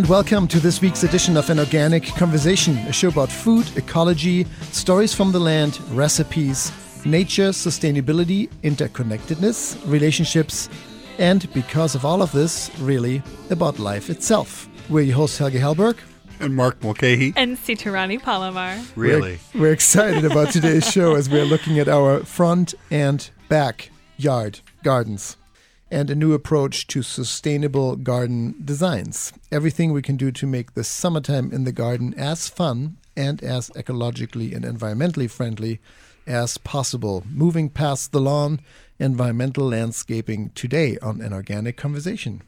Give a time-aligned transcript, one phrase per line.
[0.00, 4.44] And welcome to this week's edition of An Organic Conversation, a show about food, ecology,
[4.72, 6.72] stories from the land, recipes,
[7.04, 10.70] nature, sustainability, interconnectedness, relationships,
[11.18, 14.70] and because of all of this, really about life itself.
[14.88, 15.98] We're your hosts, Helge Hellberg.
[16.40, 17.34] And Mark Mulcahy.
[17.36, 18.82] And Sitarani Palomar.
[18.96, 19.38] Really?
[19.52, 24.60] We're, we're excited about today's show as we're looking at our front and back yard
[24.82, 25.36] gardens
[25.90, 29.32] and a new approach to sustainable garden designs.
[29.50, 33.70] Everything we can do to make the summertime in the garden as fun and as
[33.70, 35.80] ecologically and environmentally friendly
[36.26, 37.24] as possible.
[37.28, 38.60] Moving past the lawn,
[38.98, 42.42] environmental landscaping today on an organic conversation.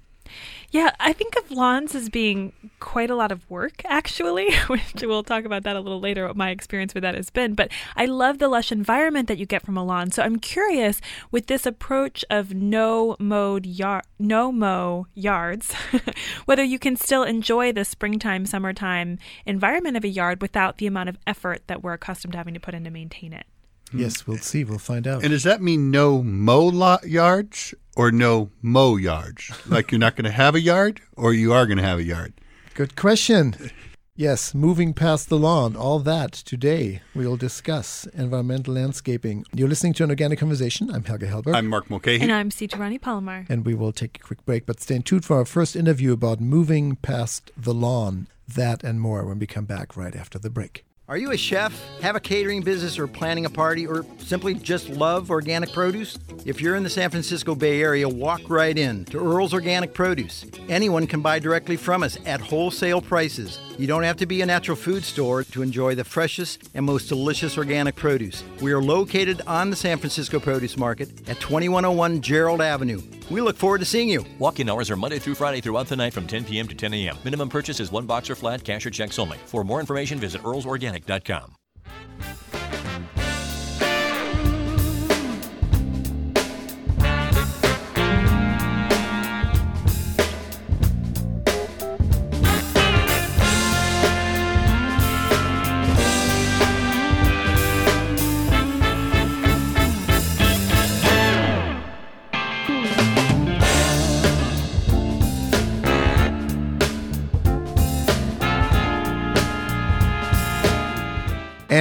[0.72, 5.22] Yeah, I think of lawns as being quite a lot of work, actually, which we'll
[5.22, 7.52] talk about that a little later, what my experience with that has been.
[7.52, 10.10] But I love the lush environment that you get from a lawn.
[10.10, 15.74] So I'm curious with this approach of no mowed yard, no mow yards,
[16.46, 21.10] whether you can still enjoy the springtime, summertime environment of a yard without the amount
[21.10, 23.44] of effort that we're accustomed to having to put in to maintain it.
[23.92, 24.00] Hmm.
[24.00, 24.64] Yes, we'll see.
[24.64, 25.22] We'll find out.
[25.22, 29.50] And does that mean no mow lo- yards or no mow yards?
[29.66, 32.04] like you're not going to have a yard or you are going to have a
[32.04, 32.32] yard?
[32.74, 33.54] Good question.
[34.14, 39.44] Yes, moving past the lawn, all that today we'll discuss environmental landscaping.
[39.54, 40.90] You're listening to an organic conversation.
[40.90, 41.54] I'm Helge Hellberg.
[41.54, 42.20] I'm Mark Mulcahy.
[42.20, 43.46] And I'm Sitarani Palomar.
[43.48, 46.40] And we will take a quick break, but stay tuned for our first interview about
[46.40, 48.28] moving past the lawn.
[48.46, 50.84] That and more when we come back right after the break.
[51.12, 54.88] Are you a chef, have a catering business, or planning a party, or simply just
[54.88, 56.18] love organic produce?
[56.46, 60.46] If you're in the San Francisco Bay Area, walk right in to Earl's Organic Produce.
[60.70, 63.60] Anyone can buy directly from us at wholesale prices.
[63.78, 67.08] You don't have to be a natural food store to enjoy the freshest and most
[67.08, 68.42] delicious organic produce.
[68.62, 73.02] We are located on the San Francisco Produce Market at 2101 Gerald Avenue.
[73.30, 74.24] We look forward to seeing you.
[74.38, 76.68] Walk in hours are Monday through Friday throughout the night from 10 p.m.
[76.68, 77.16] to 10 a.m.
[77.24, 79.38] Minimum purchase is one box or flat, cash or checks only.
[79.46, 80.44] For more information, visit
[81.08, 81.56] earlsorganic.com.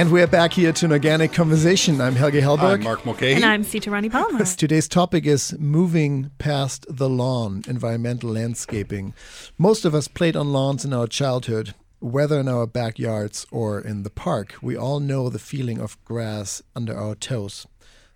[0.02, 2.00] And we're back here to an organic conversation.
[2.00, 2.74] I'm Helge Hellberg.
[2.74, 3.34] I'm Mark Mulcahy.
[3.34, 4.44] And I'm Sitarani Palmer.
[4.56, 9.14] Today's topic is moving past the lawn, environmental landscaping.
[9.58, 14.02] Most of us played on lawns in our childhood, whether in our backyards or in
[14.02, 14.56] the park.
[14.60, 17.68] We all know the feeling of grass under our toes,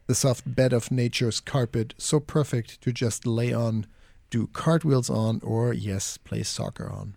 [0.09, 3.87] the soft bed of nature's carpet, so perfect to just lay on,
[4.29, 7.15] do cartwheels on, or, yes, play soccer on.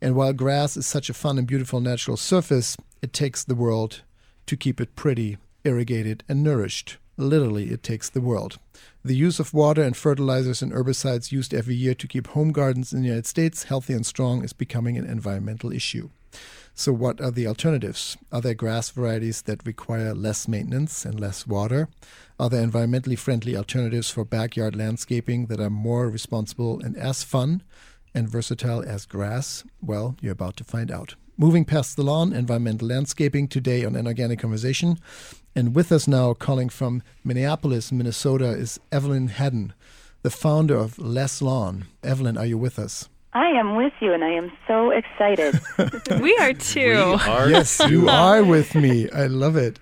[0.00, 4.02] And while grass is such a fun and beautiful natural surface, it takes the world
[4.46, 6.96] to keep it pretty, irrigated, and nourished.
[7.16, 8.58] Literally, it takes the world.
[9.04, 12.92] The use of water and fertilizers and herbicides used every year to keep home gardens
[12.92, 16.08] in the United States healthy and strong is becoming an environmental issue.
[16.74, 18.16] So, what are the alternatives?
[18.32, 21.88] Are there grass varieties that require less maintenance and less water?
[22.40, 27.62] Are there environmentally friendly alternatives for backyard landscaping that are more responsible and as fun
[28.14, 29.64] and versatile as grass?
[29.82, 31.14] Well, you're about to find out.
[31.38, 34.98] Moving past the lawn, environmental landscaping today on an organic conversation.
[35.56, 39.72] And with us now, calling from Minneapolis, Minnesota, is Evelyn Hadden,
[40.22, 41.86] the founder of Less Lawn.
[42.02, 43.08] Evelyn, are you with us?
[43.32, 45.58] I am with you, and I am so excited.
[46.20, 46.80] we are too.
[46.80, 49.08] We are yes, you are with me.
[49.10, 49.78] I love it.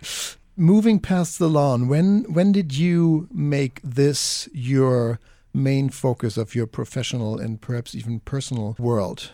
[0.56, 5.19] Moving past the lawn, when when did you make this your
[5.53, 9.33] main focus of your professional and perhaps even personal world?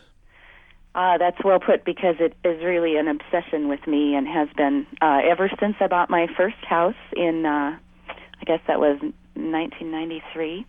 [0.97, 4.87] Uh, that's well put because it is really an obsession with me and has been
[5.03, 7.77] uh, ever since I bought my first house in, uh,
[8.09, 8.99] I guess that was
[9.35, 10.65] 1993.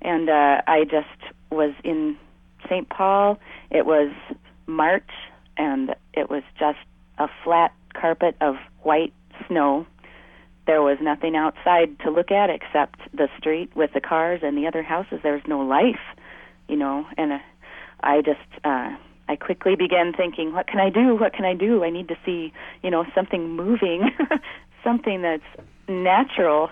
[0.00, 2.16] And uh, I just was in
[2.66, 2.88] St.
[2.88, 3.40] Paul.
[3.72, 4.12] It was
[4.68, 5.10] March,
[5.56, 6.78] and it was just
[7.18, 9.12] a flat carpet of white
[9.48, 9.86] snow.
[10.68, 14.68] There was nothing outside to look at except the street with the cars and the
[14.68, 15.18] other houses.
[15.24, 16.00] There was no life,
[16.68, 17.38] you know, and uh,
[18.04, 18.64] I just.
[18.64, 18.94] Uh,
[19.28, 21.16] I quickly began thinking, what can I do?
[21.16, 21.82] What can I do?
[21.84, 24.10] I need to see, you know, something moving,
[24.84, 25.42] something that's
[25.88, 26.70] natural.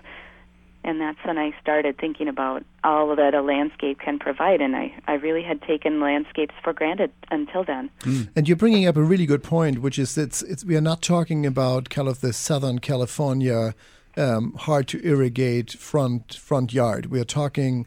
[0.85, 4.61] And that's when I started thinking about all that a landscape can provide.
[4.61, 7.89] And I, I really had taken landscapes for granted until then.
[8.01, 8.29] Mm.
[8.35, 11.01] And you're bringing up a really good point, which is it's, it's we are not
[11.01, 13.75] talking about kind of the Southern California
[14.17, 17.07] um, hard to irrigate front front yard.
[17.07, 17.87] We are talking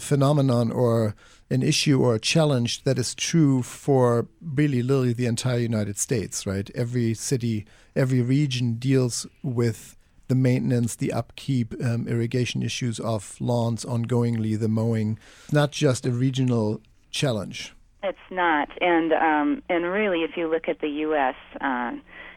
[0.00, 1.14] phenomenon or
[1.50, 6.46] an issue or a challenge that is true for really literally the entire United States,
[6.46, 6.70] right?
[6.74, 9.96] Every city, every region deals with
[10.28, 15.18] the maintenance, the upkeep, um, irrigation issues of lawns ongoingly, the mowing.
[15.44, 16.80] It's not just a regional
[17.10, 17.74] challenge.
[18.02, 21.92] It's not, and um, and really, if you look at the U.S., uh,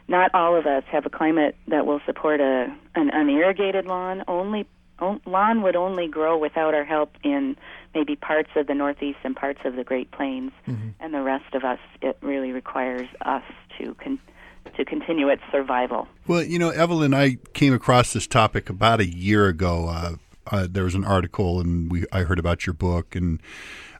[0.07, 4.23] not all of us have a climate that will support a an unirrigated lawn.
[4.27, 4.65] Only on,
[5.25, 7.55] lawn would only grow without our help in
[7.93, 10.89] maybe parts of the Northeast and parts of the Great Plains, mm-hmm.
[10.99, 11.79] and the rest of us.
[12.01, 13.43] It really requires us
[13.77, 14.19] to con-
[14.77, 16.07] to continue its survival.
[16.27, 19.87] Well, you know, Evelyn, I came across this topic about a year ago.
[19.87, 20.15] Uh,
[20.51, 23.41] uh, there was an article, and we I heard about your book and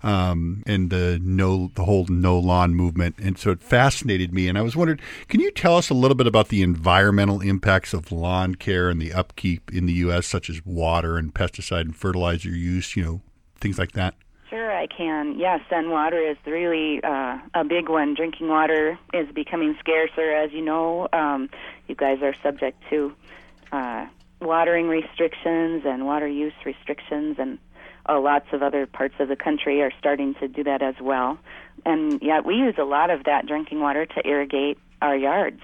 [0.04, 4.48] um, and the no the whole no lawn movement, and so it fascinated me.
[4.48, 7.94] And I was wondering, can you tell us a little bit about the environmental impacts
[7.94, 11.96] of lawn care and the upkeep in the U.S., such as water and pesticide and
[11.96, 13.22] fertilizer use, you know,
[13.60, 14.16] things like that?
[14.50, 15.38] Sure, I can.
[15.38, 18.16] Yes, and water is really uh, a big one.
[18.16, 21.08] Drinking water is becoming scarcer, as you know.
[21.14, 21.50] Um,
[21.88, 23.14] you guys are subject to
[23.72, 24.08] uh,
[24.42, 27.60] watering restrictions and water use restrictions, and
[28.10, 31.38] uh, lots of other parts of the country are starting to do that as well.
[31.86, 35.62] And yet, we use a lot of that drinking water to irrigate our yards.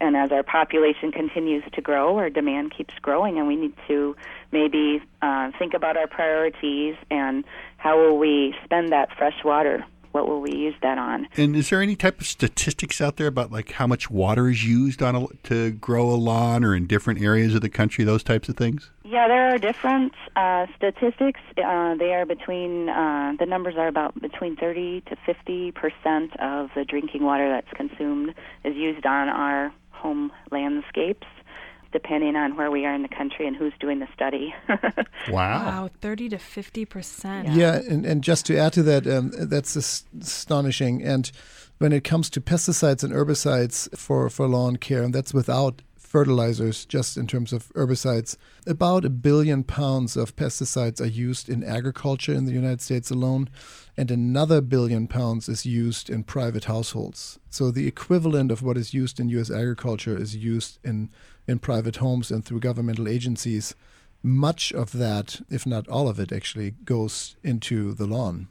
[0.00, 4.16] And as our population continues to grow, our demand keeps growing, and we need to
[4.50, 7.44] maybe uh, think about our priorities and
[7.76, 11.26] how will we spend that fresh water what will we use that on?
[11.36, 14.64] And is there any type of statistics out there about like how much water is
[14.64, 18.22] used on a, to grow a lawn or in different areas of the country, those
[18.22, 18.90] types of things?
[19.12, 21.40] Yeah, there are different uh, statistics.
[21.62, 26.70] Uh, they are between uh, the numbers are about between 30 to 50 percent of
[26.74, 31.26] the drinking water that's consumed is used on our home landscapes
[31.92, 34.54] depending on where we are in the country and who's doing the study.
[35.28, 35.82] wow.
[35.82, 37.44] Wow, 30 to 50%.
[37.44, 41.02] Yeah, yeah and, and just to add to that, um, that's astonishing.
[41.02, 41.30] And
[41.76, 45.82] when it comes to pesticides and herbicides for, for lawn care, and that's without
[46.12, 48.36] fertilizers, just in terms of herbicides,
[48.66, 53.48] about a billion pounds of pesticides are used in agriculture in the United States alone,
[53.96, 57.38] and another billion pounds is used in private households.
[57.48, 59.50] So the equivalent of what is used in U.S.
[59.50, 61.08] agriculture is used in
[61.48, 63.74] in private homes and through governmental agencies,
[64.22, 68.48] much of that, if not all of it, actually goes into the lawn.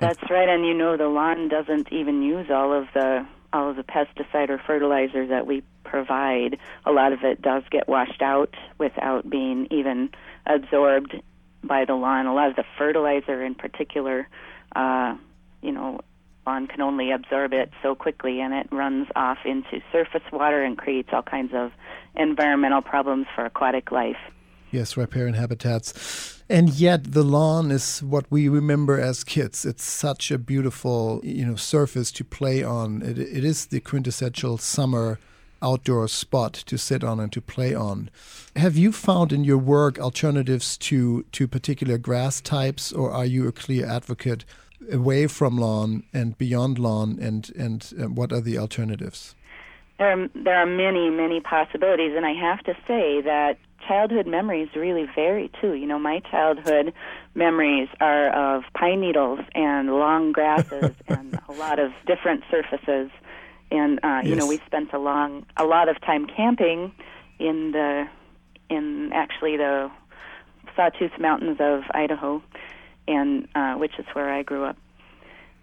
[0.00, 3.76] That's right, and you know the lawn doesn't even use all of the all of
[3.76, 6.58] the pesticide or fertilizer that we provide.
[6.84, 10.10] A lot of it does get washed out without being even
[10.46, 11.14] absorbed
[11.62, 12.26] by the lawn.
[12.26, 14.28] A lot of the fertilizer, in particular,
[14.76, 15.16] uh,
[15.62, 16.00] you know,
[16.46, 20.76] lawn can only absorb it so quickly, and it runs off into surface water and
[20.78, 21.72] creates all kinds of
[22.16, 24.16] environmental problems for aquatic life.
[24.70, 26.37] Yes, riparian habitats.
[26.50, 29.66] And yet the lawn is what we remember as kids.
[29.66, 33.02] It's such a beautiful, you know, surface to play on.
[33.02, 35.18] It, it is the quintessential summer
[35.60, 38.08] outdoor spot to sit on and to play on.
[38.56, 43.48] Have you found in your work alternatives to to particular grass types or are you
[43.48, 44.44] a clear advocate
[44.90, 49.34] away from lawn and beyond lawn and and, and what are the alternatives?
[49.98, 53.58] Are, there are many, many possibilities, and I have to say that
[53.88, 55.72] childhood memories really vary too.
[55.72, 56.92] You know, my childhood
[57.34, 63.10] memories are of pine needles and long grasses and a lot of different surfaces.
[63.70, 64.26] And uh, yes.
[64.26, 66.92] you know, we spent a long, a lot of time camping
[67.38, 68.06] in the,
[68.70, 69.90] in actually the
[70.76, 72.42] Sawtooth Mountains of Idaho,
[73.06, 74.76] and uh, which is where I grew up.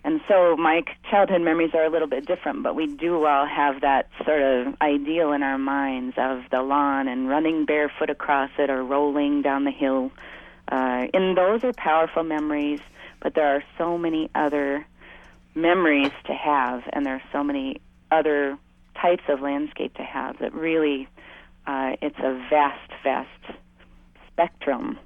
[0.06, 3.82] And so my childhood memories are a little bit different, but we do all have
[3.82, 8.70] that sort of ideal in our minds of the lawn and running barefoot across it
[8.70, 10.12] or rolling down the hill.
[10.72, 12.82] Uh, and those are powerful memories,
[13.20, 14.86] but there are so many other
[15.56, 17.82] memories to have, and there are so many
[18.12, 18.60] other
[19.02, 21.08] types of landscape to have that really
[21.66, 23.58] uh, it's a vast, vast
[24.28, 25.00] spectrum.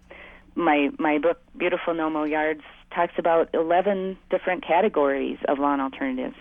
[0.56, 6.36] My my book, Beautiful No Mow Yards, talks about 11 different categories of lawn alternatives.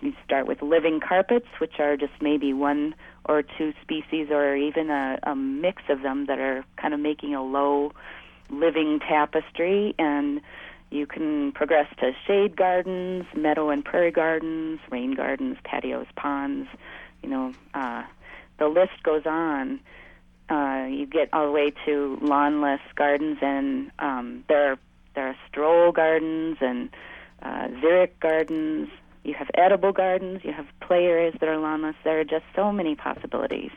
[0.00, 4.90] You start with living carpets, which are just maybe one or two species or even
[4.90, 7.92] a, a mix of them that are kind of making a low
[8.48, 9.94] living tapestry.
[9.98, 10.40] And
[10.90, 16.68] you can progress to shade gardens, meadow and prairie gardens, rain gardens, patios, ponds.
[17.22, 18.04] You know, uh,
[18.58, 19.80] the list goes on.
[20.48, 24.78] Uh, you get all the way to lawnless gardens, and um, there are
[25.18, 26.90] there are stroll gardens and
[27.42, 28.88] uh, xeric gardens.
[29.24, 30.42] You have edible gardens.
[30.44, 31.96] You have play areas that are lawnless.
[32.04, 33.72] There are just so many possibilities.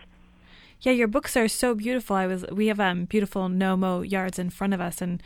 [0.81, 2.15] Yeah, your books are so beautiful.
[2.15, 5.24] I was we have um, beautiful no mow yards in front of us, and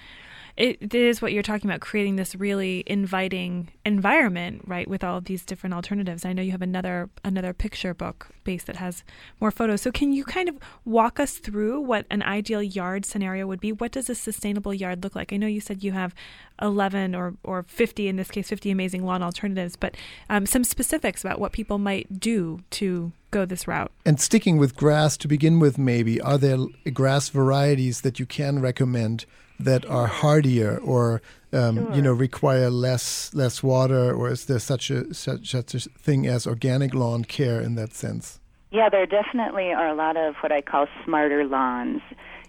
[0.58, 5.26] it, is what you're talking about, creating this really inviting environment, right, with all of
[5.26, 6.24] these different alternatives.
[6.24, 9.04] I know you have another another picture book base that has
[9.42, 9.82] more photos.
[9.82, 13.74] So can you kind of walk us through what an ideal yard scenario would be?
[13.74, 15.34] What does a sustainable yard look like?
[15.34, 16.16] I know you said you have
[16.62, 19.96] 11 or, or 50, in this case, 50 amazing lawn alternatives, but
[20.30, 23.92] um, some specifics about what people might do to go this route.
[24.06, 26.60] And sticking with grass to begin with, maybe, are there
[26.94, 29.26] grass varieties that you can recommend
[29.60, 31.22] that are hardier or
[31.54, 31.96] um, sure.
[31.96, 36.28] you know require less less water or is there such a such, such a thing
[36.28, 38.40] as organic lawn care in that sense?
[38.72, 42.02] Yeah there definitely are a lot of what i call smarter lawns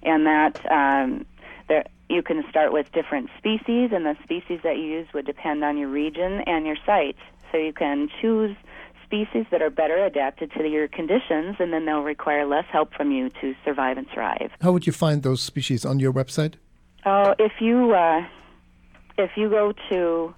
[0.03, 1.25] and that um,
[1.69, 5.65] there you can start with different species and the species that you use would depend
[5.65, 7.17] on your region and your site.
[7.51, 8.57] So you can choose
[9.05, 13.13] species that are better adapted to your conditions and then they'll require less help from
[13.13, 14.51] you to survive and thrive.
[14.61, 16.55] How would you find those species on your website
[17.07, 18.27] Oh, if you uh,
[19.17, 20.35] if you go to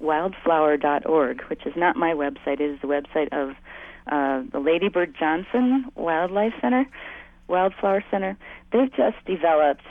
[0.00, 3.56] wildflower.org, which is not my website, it is the website of
[4.06, 6.86] uh, the Lady Bird Johnson Wildlife Center,
[7.48, 8.38] Wildflower Center.
[8.72, 9.82] They've just developed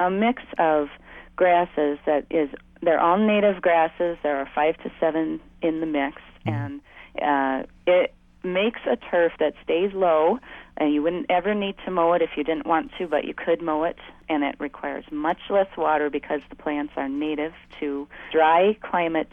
[0.00, 0.88] a mix of
[1.36, 2.50] grasses that is
[2.82, 4.18] they're all native grasses.
[4.24, 6.50] There are five to seven in the mix, mm-hmm.
[6.50, 6.80] and
[7.22, 10.40] uh, it makes a turf that stays low
[10.78, 13.34] and you wouldn't ever need to mow it if you didn't want to, but you
[13.34, 18.08] could mow it, and it requires much less water because the plants are native to
[18.32, 19.30] dry climate,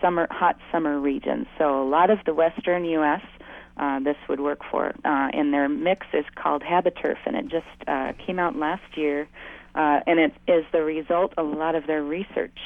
[0.00, 1.46] summer, hot summer regions.
[1.58, 3.22] So a lot of the western U.S.
[3.76, 7.88] Uh, this would work for, uh, and their mix is called Habiturf, and it just
[7.88, 9.28] uh, came out last year,
[9.74, 12.58] uh, and it is the result of a lot of their research.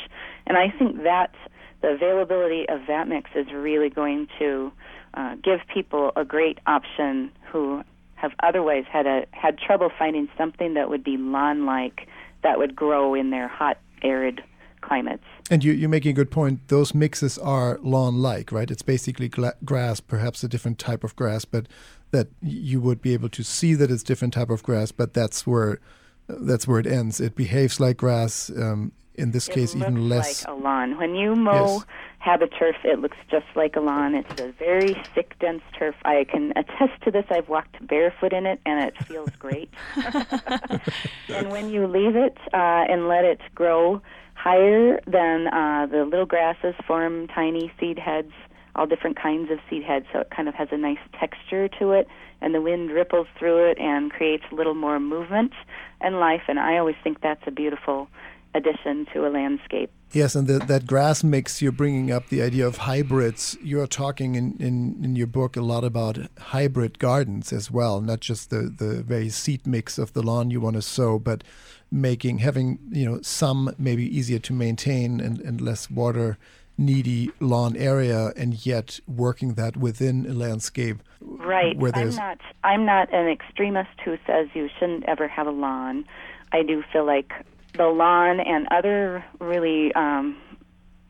[0.46, 1.34] And I think that
[1.80, 4.72] the availability of that mix is really going to
[5.14, 7.82] uh, give people a great option who
[8.18, 12.08] have otherwise had a had trouble finding something that would be lawn-like
[12.42, 14.42] that would grow in their hot, arid
[14.80, 15.24] climates.
[15.50, 16.68] And you, you're making a good point.
[16.68, 18.70] Those mixes are lawn-like, right?
[18.70, 21.66] It's basically gla- grass, perhaps a different type of grass, but
[22.10, 24.92] that you would be able to see that it's different type of grass.
[24.92, 25.80] But that's where
[26.26, 27.20] that's where it ends.
[27.20, 28.50] It behaves like grass.
[28.50, 30.98] Um, in this it case, even less like a lawn.
[30.98, 31.78] When you mow.
[31.78, 31.86] Yes
[32.24, 32.74] Habiturf.
[32.84, 34.14] It looks just like a lawn.
[34.14, 35.94] It's a very thick, dense turf.
[36.04, 37.24] I can attest to this.
[37.30, 39.70] I've walked barefoot in it, and it feels great.
[41.28, 44.02] and when you leave it uh, and let it grow
[44.34, 48.32] higher, then uh, the little grasses form tiny seed heads,
[48.74, 50.06] all different kinds of seed heads.
[50.12, 52.08] So it kind of has a nice texture to it,
[52.40, 55.52] and the wind ripples through it and creates a little more movement
[56.00, 56.42] and life.
[56.48, 58.08] And I always think that's a beautiful
[58.54, 59.90] addition to a landscape.
[60.12, 63.58] Yes, and the, that grass mix, you're bringing up the idea of hybrids.
[63.62, 68.20] You're talking in, in, in your book a lot about hybrid gardens as well, not
[68.20, 71.44] just the, the very seed mix of the lawn you want to sow, but
[71.90, 76.38] making, having, you know, some maybe easier to maintain and, and less water
[76.78, 82.38] needy lawn area and yet working that within a landscape right where there's i'm not
[82.62, 86.04] i'm not an extremist who says you shouldn't ever have a lawn
[86.52, 87.32] i do feel like
[87.74, 90.36] the lawn and other really um,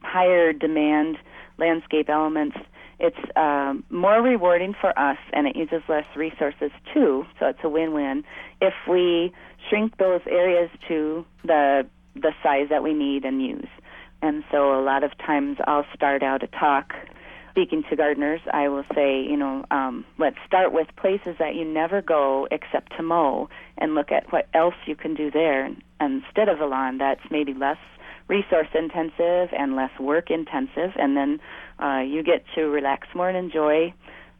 [0.03, 1.19] higher demand
[1.59, 2.57] landscape elements,
[3.01, 7.25] it's um, more rewarding for us and it uses less resources too.
[7.39, 8.25] So it's a win-win
[8.61, 9.33] if we
[9.69, 13.69] shrink those areas to the the size that we need and use.
[14.23, 16.93] And so a lot of times I'll start out a talk
[17.51, 21.65] speaking to gardeners, I will say, you know, um, let's start with places that you
[21.65, 25.69] never go except to mow and look at what else you can do there
[26.01, 27.79] instead of a lawn that's maybe less
[28.29, 31.41] resource intensive and less work intensive, and then
[31.83, 33.93] uh, you get to relax more and enjoy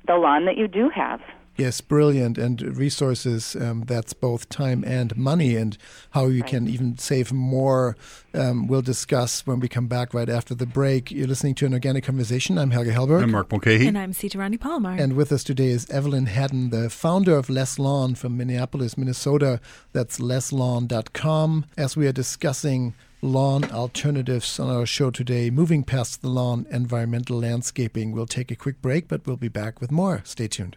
[0.07, 1.21] the lawn that you do have.
[1.59, 2.39] Yes, brilliant.
[2.39, 5.77] And resources, um, that's both time and money, and
[6.11, 6.51] how you right.
[6.51, 7.97] can even save more.
[8.33, 11.11] Um, we'll discuss when we come back right after the break.
[11.11, 12.59] You're listening to an organic conversation.
[12.59, 13.25] I'm Helge Hellberg.
[13.25, 13.89] I'm Mark Mulcahy.
[13.89, 14.93] And I'm Sita Rani Palmer.
[14.93, 19.61] And with us today is Evelyn Hadden, the founder of Less Lawn from Minneapolis, Minnesota.
[19.93, 21.65] That's lesslawn.com.
[21.77, 27.41] As we are discussing lawn alternatives on our show today, moving past the lawn environmental
[27.41, 28.13] landscaping.
[28.13, 30.23] We'll take a quick break, but we'll be back with more.
[30.25, 30.77] Stay tuned.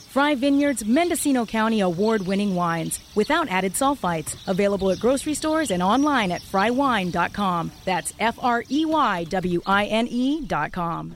[0.11, 4.35] Frey Vineyards Mendocino County award winning wines without added sulfites.
[4.45, 7.71] Available at grocery stores and online at freywine.com.
[7.85, 11.15] That's F R E Y W I N E.com.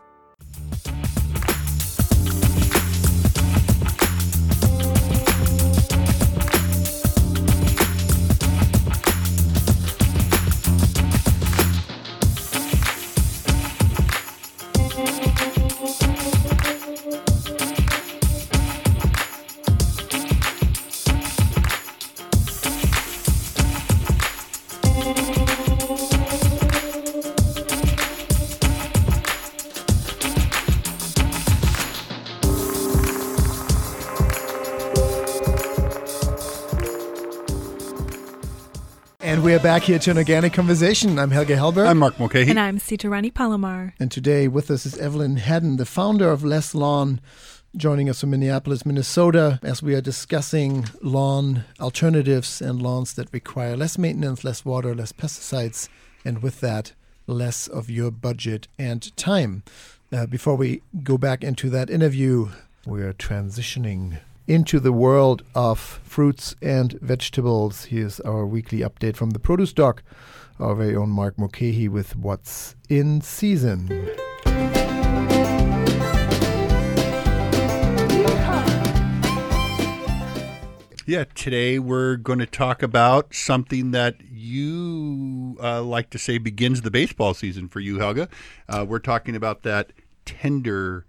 [39.71, 41.17] back here to an organic conversation.
[41.17, 41.87] I'm Helge Hellberg.
[41.87, 42.49] I'm Mark Mulcahy.
[42.49, 43.93] And I'm Sita Rani Palomar.
[44.01, 47.21] And today with us is Evelyn Hadden, the founder of Less Lawn,
[47.77, 53.77] joining us from Minneapolis, Minnesota, as we are discussing lawn alternatives and lawns that require
[53.77, 55.87] less maintenance, less water, less pesticides,
[56.25, 56.91] and with that,
[57.25, 59.63] less of your budget and time.
[60.11, 62.49] Uh, before we go back into that interview,
[62.85, 67.85] we are transitioning into the world of fruits and vegetables.
[67.85, 70.03] Here's our weekly update from the Produce Doc,
[70.59, 73.87] our very own Mark Mulcahy with what's in season.
[81.07, 86.83] Yeah, today we're going to talk about something that you uh, like to say begins
[86.83, 88.29] the baseball season for you, Helga.
[88.69, 89.91] Uh, we're talking about that
[90.25, 91.05] tender,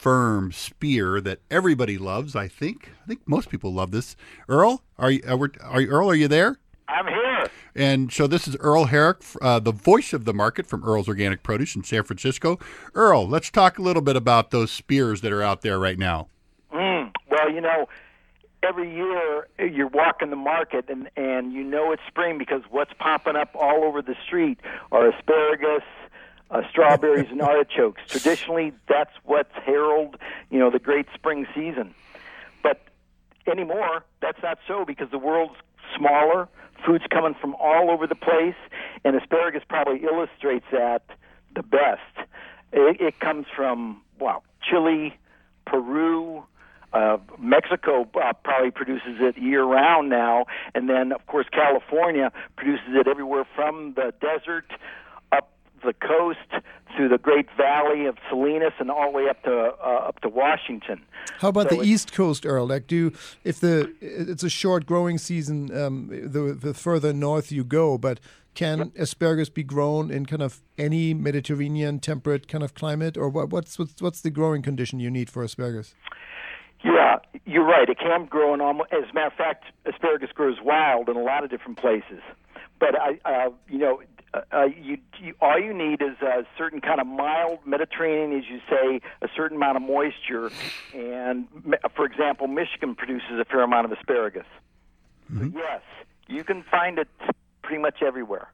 [0.00, 2.34] firm spear that everybody loves.
[2.34, 2.90] I think.
[3.04, 4.16] I think most people love this.
[4.48, 5.22] Earl, are you?
[5.28, 6.10] Are, are you, Earl?
[6.10, 6.58] Are you there?
[6.88, 7.46] I'm here.
[7.74, 11.42] And so this is Earl Herrick, uh, the voice of the market from Earl's Organic
[11.42, 12.58] Produce in San Francisco.
[12.94, 16.28] Earl, let's talk a little bit about those spears that are out there right now.
[16.74, 17.88] Mm, well, you know,
[18.62, 23.36] every year you're walking the market and and you know it's spring because what's popping
[23.36, 24.58] up all over the street
[24.90, 25.84] are asparagus,
[26.50, 28.00] uh, strawberries, and artichokes.
[28.08, 30.16] Traditionally, that's what's herald,
[30.50, 31.94] you know, the great spring season.
[32.62, 32.80] But
[33.46, 35.54] anymore, that's not so because the world's
[35.96, 36.48] smaller.
[36.84, 38.54] Food's coming from all over the place,
[39.04, 41.02] and asparagus probably illustrates that
[41.54, 42.28] the best.
[42.72, 45.16] It, it comes from wow, Chile,
[45.66, 46.44] Peru,
[46.92, 52.88] uh, Mexico uh, probably produces it year round now, and then of course California produces
[52.94, 54.66] it everywhere from the desert
[55.82, 56.64] the coast
[56.96, 60.28] through the Great Valley of Salinas and all the way up to uh, up to
[60.28, 61.02] Washington.
[61.38, 62.66] How about So the East Coast, Earl?
[62.66, 63.12] Like, do
[63.44, 68.20] if the it's a short growing season, um, the the further north you go, but
[68.54, 73.50] can asparagus be grown in kind of any Mediterranean temperate kind of climate, or what,
[73.50, 75.94] what's what's what's the growing condition you need for asparagus?
[76.82, 77.88] Yeah, you're right.
[77.88, 78.92] It can grow in almost.
[78.92, 82.20] As a matter of fact, asparagus grows wild in a lot of different places.
[82.78, 84.00] But I, uh, you know,
[84.32, 88.44] uh, uh, you, you all you need is a certain kind of mild Mediterranean, as
[88.48, 90.50] you say, a certain amount of moisture.
[90.94, 91.48] And
[91.96, 94.46] for example, Michigan produces a fair amount of asparagus.
[95.36, 95.82] So yes,
[96.28, 97.08] you can find it
[97.62, 98.48] pretty much everywhere.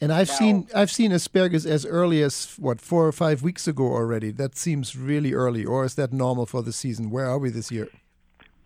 [0.00, 3.84] And I've seen I've seen asparagus as early as what four or five weeks ago
[3.84, 4.30] already.
[4.30, 7.10] That seems really early, or is that normal for the season?
[7.10, 7.88] Where are we this year?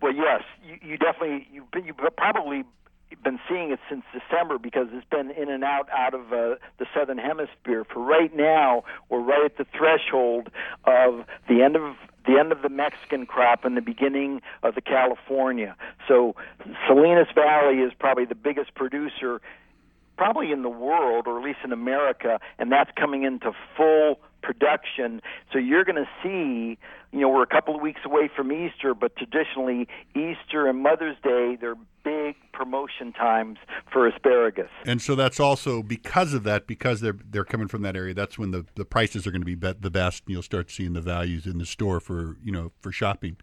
[0.01, 2.63] Well, yes, you, you definitely you you've probably
[3.23, 6.85] been seeing it since December because it's been in and out out of uh, the
[6.93, 7.83] southern hemisphere.
[7.83, 10.49] For right now, we're right at the threshold
[10.85, 11.95] of the end of
[12.25, 15.75] the end of the Mexican crop and the beginning of the California.
[16.07, 16.35] So
[16.87, 19.41] Salinas Valley is probably the biggest producer
[20.17, 25.21] probably in the world or at least in America and that's coming into full production
[25.51, 26.77] so you're going to see
[27.11, 31.17] you know we're a couple of weeks away from Easter but traditionally Easter and Mother's
[31.23, 33.57] Day they're big promotion times
[33.91, 37.95] for asparagus And so that's also because of that, because they're they're coming from that
[37.95, 38.13] area.
[38.13, 40.71] That's when the, the prices are going to be bet the best, and you'll start
[40.71, 43.37] seeing the values in the store for you know for shopping.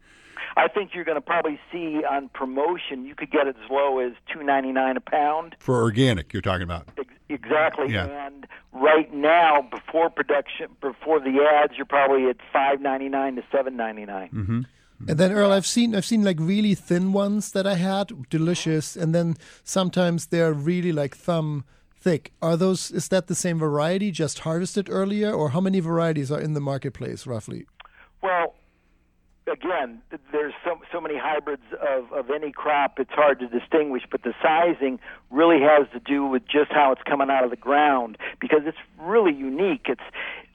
[0.57, 3.99] I think you're going to probably see on promotion you could get it as low
[3.99, 6.89] as 2.99 a pound For organic, you're talking about.
[7.29, 7.93] Ex- Exactly.
[7.93, 8.27] Yeah.
[8.27, 13.45] And right now, before production, before the ads, you're probably at five ninety nine to
[13.51, 14.29] seven ninety nine.
[14.29, 14.61] Mm-hmm.
[15.09, 18.97] And then Earl, I've seen I've seen like really thin ones that I had, delicious,
[18.97, 21.65] and then sometimes they're really like thumb
[21.99, 22.33] thick.
[22.41, 26.41] Are those is that the same variety just harvested earlier or how many varieties are
[26.41, 27.67] in the marketplace roughly?
[28.23, 28.55] Well,
[29.51, 32.99] again, there's so so many hybrids of of any crop.
[32.99, 34.99] It's hard to distinguish, but the sizing
[35.31, 38.79] really has to do with just how it's coming out of the ground because it's
[38.99, 39.87] really unique.
[39.87, 40.03] It's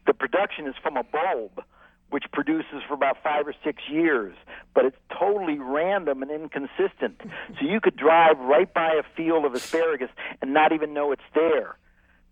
[0.08, 1.64] the production is from a bulb
[2.10, 4.36] which produces for about five or six years,
[4.76, 7.22] but it's totally random and inconsistent.
[7.60, 10.10] So you could drive right by a field of asparagus
[10.42, 11.78] and not even know it's there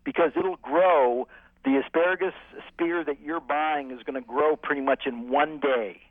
[0.04, 1.28] because it'll grow.
[1.66, 2.34] The asparagus
[2.68, 6.02] spear that you're buying is going to grow pretty much in one day.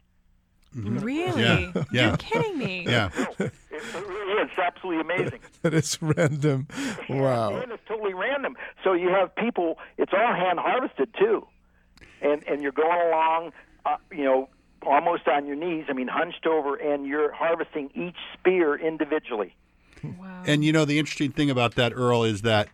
[0.74, 1.42] Really?
[1.42, 2.08] Yeah, yeah.
[2.08, 2.84] You're kidding me.
[2.86, 3.10] Yeah.
[3.38, 4.50] It, it really is.
[4.50, 5.40] It's absolutely amazing.
[5.62, 6.68] that it's random.
[7.08, 7.56] Wow.
[7.56, 8.56] And it's totally random.
[8.84, 9.78] So you have people.
[9.96, 11.46] It's all hand harvested too,
[12.20, 13.52] and and you're going along,
[13.86, 14.48] uh, you know,
[14.86, 15.86] almost on your knees.
[15.88, 19.54] I mean, hunched over, and you're harvesting each spear individually.
[20.02, 20.42] Wow.
[20.46, 22.68] And you know the interesting thing about that, Earl, is that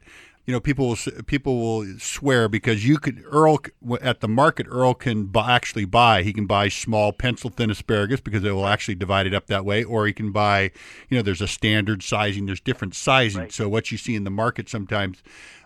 [0.47, 3.59] you know people will people will swear because you could Earl
[4.01, 8.21] at the market Earl can bu actually buy he can buy small pencil thin asparagus
[8.21, 10.71] because they will actually divide it up that way, or he can buy
[11.09, 13.51] you know there's a standard sizing, there's different sizing.
[13.51, 15.23] So what you see in the market sometimes.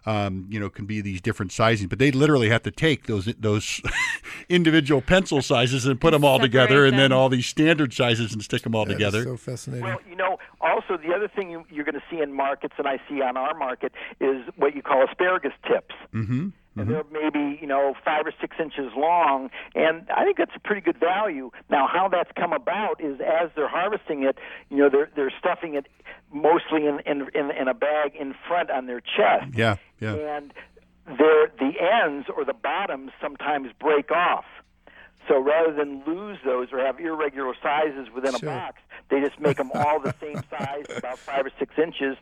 [0.08, 3.26] Um, you know, can be these different sizing, but they literally have to take those
[3.38, 3.82] those
[4.48, 8.32] individual pencil sizes and put them all Separate together, and then all these standard sizes
[8.32, 9.24] and stick them all That is together.
[9.24, 9.84] so fascinating.
[9.84, 12.86] Well, you know, also the other thing you, you're going to see in markets, and
[12.88, 15.94] I see on our market, is what you call asparagus tips.
[16.14, 16.48] mm-hmm.
[16.80, 20.60] And they're maybe you know five or six inches long, and I think that's a
[20.60, 21.50] pretty good value.
[21.70, 24.36] Now, how that's come about is as they're harvesting it,
[24.70, 25.86] you know, they're they're stuffing it
[26.32, 30.14] mostly in in in, in a bag in front on their chest, Yeah, yeah.
[30.14, 30.52] and
[31.06, 31.72] their the
[32.04, 34.44] ends or the bottoms sometimes break off.
[35.26, 38.48] So rather than lose those or have irregular sizes within Sure.
[38.48, 42.16] a box, they just make them all the same size, about five or six inches,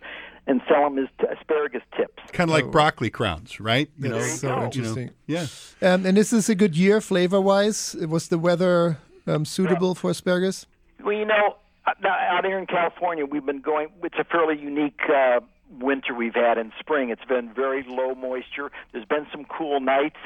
[0.47, 2.23] and sell them as t- asparagus tips.
[2.33, 3.91] kind of like broccoli crowns, right?
[3.99, 4.55] You know, That's so go.
[4.55, 5.11] you know, interesting.
[5.27, 5.47] yeah.
[5.83, 7.95] Um, and is this a good year flavor wise?
[8.09, 10.67] Was the weather um, suitable for asparagus?
[11.03, 11.57] Well, you know,
[11.87, 13.89] uh, now, out here in California, we've been going.
[14.03, 15.41] It's a fairly unique uh,
[15.81, 17.11] winter we've had in spring.
[17.11, 18.71] It's been very low moisture.
[18.93, 20.17] There's been some cool nights.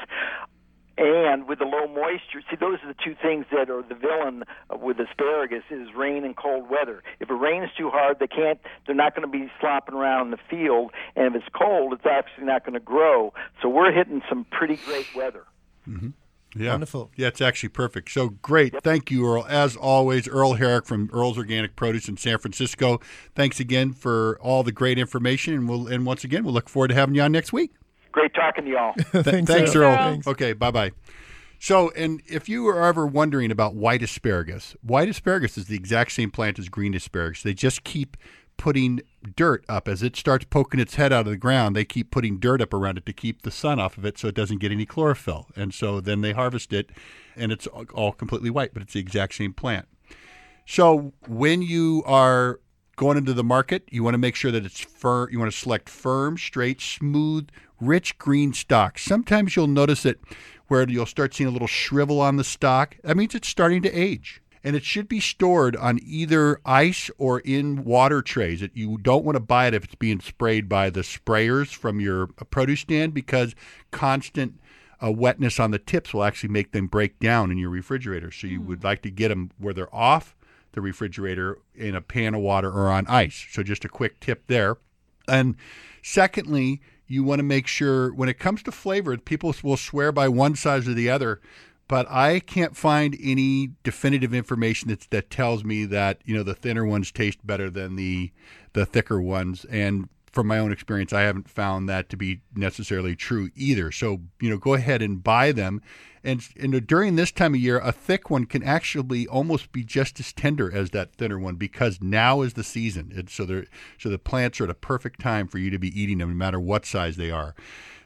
[1.01, 4.43] And with the low moisture, see, those are the two things that are the villain
[4.69, 7.01] uh, with asparagus is rain and cold weather.
[7.19, 8.59] If it rains too hard, they can't.
[8.85, 10.91] They're not going to be slopping around in the field.
[11.15, 13.33] And if it's cold, it's actually not going to grow.
[13.63, 15.43] So we're hitting some pretty great weather.
[15.89, 16.13] Mhm.
[16.55, 16.71] Yeah.
[16.71, 17.09] Wonderful.
[17.15, 18.11] Yeah, it's actually perfect.
[18.11, 18.75] So great.
[18.83, 19.45] Thank you, Earl.
[19.49, 22.99] As always, Earl Herrick from Earl's Organic Produce in San Francisco.
[23.33, 25.53] Thanks again for all the great information.
[25.55, 27.71] And we'll and once again, we'll look forward to having you on next week.
[28.11, 28.93] Great talking to y'all.
[29.23, 29.91] Thanks, thanks, Earl.
[29.91, 29.97] Earl.
[29.97, 30.27] Thanks.
[30.27, 30.91] Okay, bye bye.
[31.59, 36.11] So, and if you are ever wondering about white asparagus, white asparagus is the exact
[36.11, 37.43] same plant as green asparagus.
[37.43, 38.17] They just keep
[38.57, 39.01] putting
[39.35, 41.75] dirt up as it starts poking its head out of the ground.
[41.75, 44.27] They keep putting dirt up around it to keep the sun off of it so
[44.27, 45.47] it doesn't get any chlorophyll.
[45.55, 46.89] And so then they harvest it
[47.35, 49.87] and it's all- all completely white, but it's the exact same plant.
[50.65, 52.59] So when you are
[52.95, 55.29] going into the market, you want to make sure that it's firm.
[55.31, 57.49] You want to select firm, straight, smooth,
[57.81, 58.97] rich green stock.
[58.97, 60.19] Sometimes you'll notice it
[60.67, 62.95] where you'll start seeing a little shrivel on the stock.
[63.03, 64.41] That means it's starting to age.
[64.63, 68.63] And it should be stored on either ice or in water trays.
[68.73, 72.27] You don't want to buy it if it's being sprayed by the sprayers from your
[72.27, 73.55] produce stand because
[73.89, 74.59] constant
[75.03, 78.31] uh, wetness on the tips will actually make them break down in your refrigerator.
[78.31, 80.35] So you would like to get them where they're off
[80.73, 83.47] the refrigerator in a pan of water or on ice.
[83.51, 84.77] So just a quick tip there.
[85.27, 85.55] And
[86.01, 90.29] secondly, you want to make sure when it comes to flavor, people will swear by
[90.29, 91.41] one size or the other,
[91.87, 96.55] but I can't find any definitive information that that tells me that you know the
[96.55, 98.31] thinner ones taste better than the
[98.71, 99.65] the thicker ones.
[99.65, 103.91] And from my own experience, I haven't found that to be necessarily true either.
[103.91, 105.81] So you know, go ahead and buy them.
[106.23, 110.19] And, and during this time of year, a thick one can actually almost be just
[110.19, 113.11] as tender as that thinner one because now is the season.
[113.15, 113.63] And so
[113.97, 116.35] so the plants are at a perfect time for you to be eating them, no
[116.35, 117.55] matter what size they are.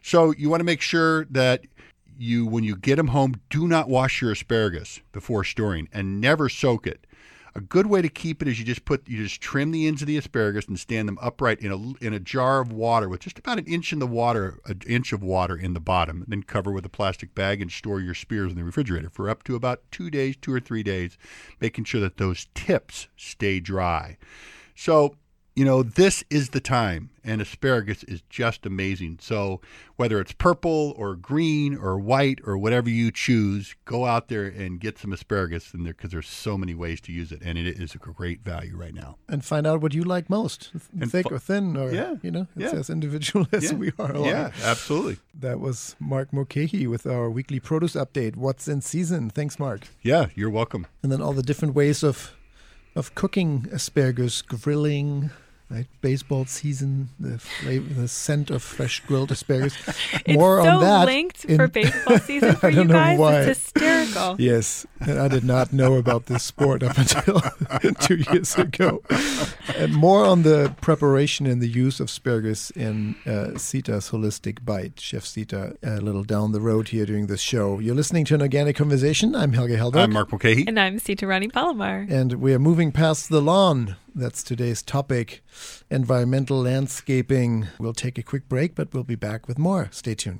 [0.02, 1.66] So you want to make sure that
[2.18, 6.48] you, when you get them home, do not wash your asparagus before storing and never
[6.48, 7.06] soak it.
[7.58, 10.02] A good way to keep it is you just put you just trim the ends
[10.02, 13.22] of the asparagus and stand them upright in a in a jar of water with
[13.22, 16.26] just about an inch in the water, an inch of water in the bottom.
[16.28, 19.44] Then cover with a plastic bag and store your spears in the refrigerator for up
[19.44, 21.18] to about two days, two or three days,
[21.62, 24.18] making sure that those tips stay dry.
[24.76, 25.16] So
[25.56, 29.20] you know, this is the time, and asparagus is just amazing.
[29.22, 29.62] So,
[29.96, 34.82] whether it's purple or green or white or whatever you choose, go out there and
[34.82, 37.80] get some asparagus in there because there's so many ways to use it, and it
[37.80, 39.16] is a great value right now.
[39.30, 42.32] And find out what you like most, And thick fu- or thin, or Yeah, you
[42.32, 42.80] know, it's yeah.
[42.80, 43.76] as individual as Yeah.
[43.78, 44.14] we are.
[44.14, 44.26] all.
[44.26, 45.18] Yeah, absolutely.
[45.40, 48.36] That was Mark Mulcahy with our weekly produce update.
[48.36, 49.30] What's in season?
[49.30, 49.88] Thanks, Mark.
[50.02, 50.86] Yeah, you're welcome.
[51.02, 52.34] And then all the different ways of
[52.98, 55.30] of cooking asparagus, grilling,
[55.70, 55.88] right?
[56.02, 59.76] Baseball season, the flavor, the scent of fresh grilled asparagus.
[60.26, 62.94] It's More so on that linked in- for baseball season for I you don't know
[62.94, 63.20] guys.
[63.20, 63.36] why.
[63.42, 64.36] It's hysterical.
[64.40, 67.42] Yes, and I did not know about this sport up until
[68.00, 69.02] two years ago.
[69.76, 75.00] And more on the preparation and the use of asparagus in uh, Sita's Holistic Bite.
[75.00, 77.80] Chef Sita, a little down the road here during this show.
[77.80, 79.36] You're listening to an organic conversation.
[79.36, 79.98] I'm Helge Hellberg.
[80.04, 80.66] I'm Mark Mulcahy.
[80.68, 82.06] And I'm Sita Rani Palomar.
[82.10, 83.96] And we are moving past the lawn.
[84.18, 85.44] That's today's topic
[85.92, 87.68] environmental landscaping.
[87.78, 89.90] We'll take a quick break, but we'll be back with more.
[89.92, 90.40] Stay tuned.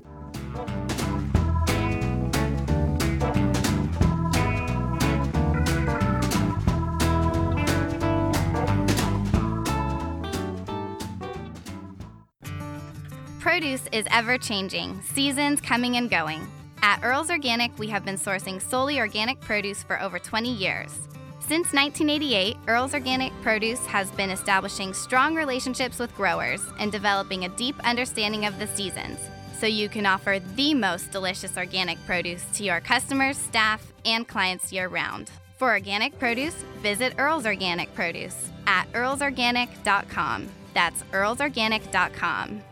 [13.40, 16.48] Produce is ever changing, seasons coming and going.
[16.80, 21.06] At Earl's Organic, we have been sourcing solely organic produce for over 20 years.
[21.48, 27.48] Since 1988, Earl's Organic Produce has been establishing strong relationships with growers and developing a
[27.50, 29.20] deep understanding of the seasons
[29.56, 34.72] so you can offer the most delicious organic produce to your customers, staff, and clients
[34.72, 35.30] year round.
[35.56, 40.48] For organic produce, visit Earl's Organic Produce at earlsorganic.com.
[40.74, 42.62] That's earlsorganic.com.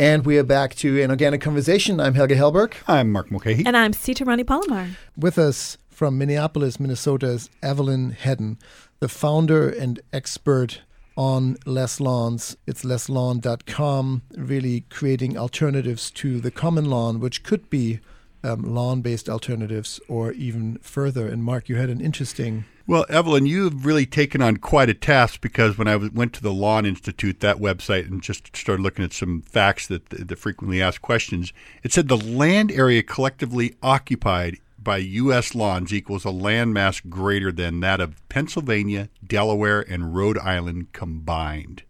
[0.00, 1.98] And we are back to an organic conversation.
[1.98, 2.74] I'm Helge Hellberg.
[2.86, 3.64] I'm Mark Mulcahy.
[3.66, 4.90] And I'm Sita Rani Palomar.
[5.16, 8.58] With us from Minneapolis, Minnesota is Evelyn Hadden,
[9.00, 10.82] the founder and expert
[11.16, 12.56] on less lawns.
[12.64, 17.98] It's lesslawn.com, really creating alternatives to the common lawn, which could be
[18.44, 21.26] um, lawn based alternatives or even further.
[21.26, 22.66] And Mark, you had an interesting.
[22.88, 26.54] Well, Evelyn, you've really taken on quite a task because when I went to the
[26.54, 31.02] Lawn Institute, that website, and just started looking at some facts that the frequently asked
[31.02, 35.54] questions, it said the land area collectively occupied by U.S.
[35.54, 41.82] lawns equals a land mass greater than that of Pennsylvania, Delaware, and Rhode Island combined.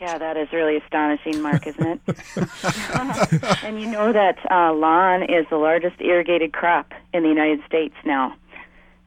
[0.00, 2.16] Yeah, that is really astonishing, Mark, isn't it?
[3.62, 7.94] and you know that uh, lawn is the largest irrigated crop in the United States
[8.04, 8.34] now.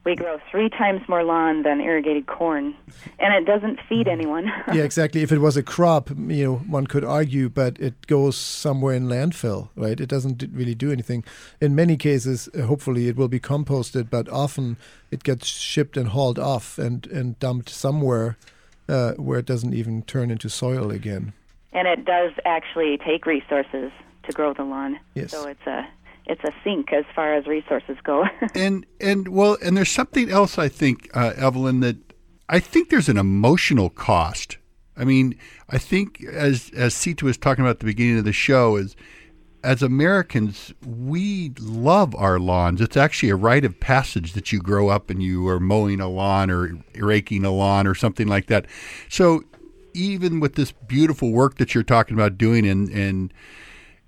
[0.04, 2.74] We grow three times more lawn than irrigated corn,
[3.18, 4.52] and it doesn't feed anyone.
[4.72, 5.22] yeah, exactly.
[5.22, 9.06] If it was a crop, you know, one could argue, but it goes somewhere in
[9.08, 9.98] landfill, right?
[9.98, 11.24] It doesn't really do anything.
[11.60, 14.76] In many cases, uh, hopefully, it will be composted, but often
[15.10, 18.36] it gets shipped and hauled off and, and dumped somewhere
[18.88, 21.32] uh, where it doesn't even turn into soil again.
[21.72, 23.90] and it does actually take resources
[24.22, 24.98] to grow the lawn.
[25.14, 25.30] Yes.
[25.30, 25.86] So it's a
[26.26, 28.24] it's a sink as far as resources go.
[28.54, 31.96] and and well, and there's something else I think, uh, Evelyn, that
[32.48, 34.58] I think there's an emotional cost.
[34.96, 38.32] I mean, I think as as Sita was talking about at the beginning of the
[38.32, 38.96] show is.
[39.62, 42.82] As Americans, we love our lawns.
[42.82, 46.06] It's actually a rite of passage that you grow up and you are mowing a
[46.06, 48.66] lawn or raking a lawn or something like that.
[49.08, 49.42] So,
[49.94, 53.32] even with this beautiful work that you're talking about doing, and and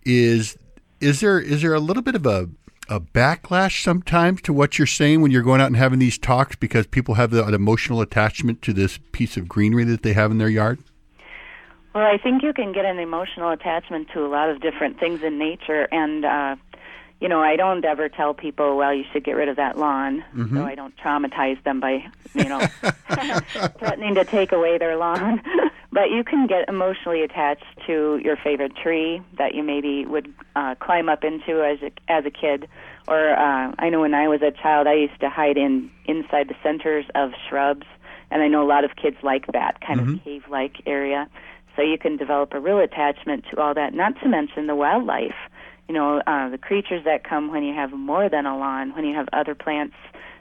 [0.05, 0.59] is
[1.00, 2.48] is there is there a little bit of a
[2.88, 6.54] a backlash sometimes to what you're saying when you're going out and having these talks
[6.54, 10.30] because people have the, an emotional attachment to this piece of greenery that they have
[10.30, 10.78] in their yard?
[11.94, 15.22] Well, I think you can get an emotional attachment to a lot of different things
[15.24, 16.56] in nature, and uh,
[17.20, 20.22] you know, I don't ever tell people, well, you should get rid of that lawn,
[20.37, 20.54] Mhm.
[20.54, 22.04] so I don't traumatize them by,
[22.35, 22.61] you know,
[23.78, 25.42] threatening to take away their lawn.
[25.96, 30.74] but you can get emotionally attached to your favorite tree that you maybe would uh,
[30.78, 32.68] climb up into as a, as a kid,
[33.09, 36.48] or uh, I know when I was a child, I used to hide in inside
[36.48, 37.87] the centers of shrubs,
[38.30, 40.18] and I know a lot of kids like that kind Mhm.
[40.18, 41.30] of cave-like area.
[41.74, 43.94] So you can develop a real attachment to all that.
[43.94, 45.40] Not to mention the wildlife
[45.88, 49.04] you know, uh, the creatures that come when you have more than a lawn, when
[49.04, 49.94] you have other plants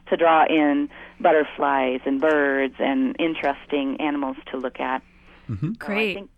[0.08, 0.90] to draw in
[1.22, 5.04] butterflies and birds and interesting animals to look at.
[5.50, 5.74] Mm-hmm.
[5.86, 6.30] So I think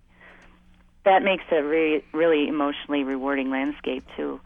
[1.06, 4.40] that makes a re- really emotionally rewarding landscape too.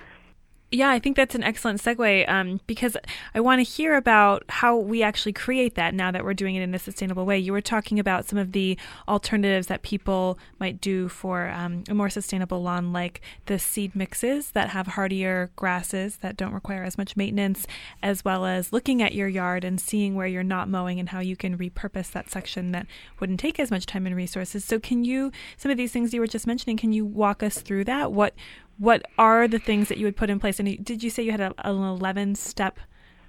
[0.74, 2.96] Yeah, I think that's an excellent segue um, because
[3.36, 6.62] I want to hear about how we actually create that now that we're doing it
[6.62, 7.38] in a sustainable way.
[7.38, 11.94] You were talking about some of the alternatives that people might do for um, a
[11.94, 16.98] more sustainable lawn, like the seed mixes that have hardier grasses that don't require as
[16.98, 17.68] much maintenance,
[18.02, 21.20] as well as looking at your yard and seeing where you're not mowing and how
[21.20, 22.88] you can repurpose that section that
[23.20, 24.64] wouldn't take as much time and resources.
[24.64, 27.60] So, can you, some of these things you were just mentioning, can you walk us
[27.60, 28.14] through that?
[28.14, 28.36] What
[28.82, 30.60] what are the things that you would put in place?
[30.60, 32.80] And did you say you had a, an 11 step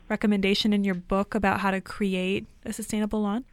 [0.08, 3.44] recommendation in your book about how to create a sustainable lawn?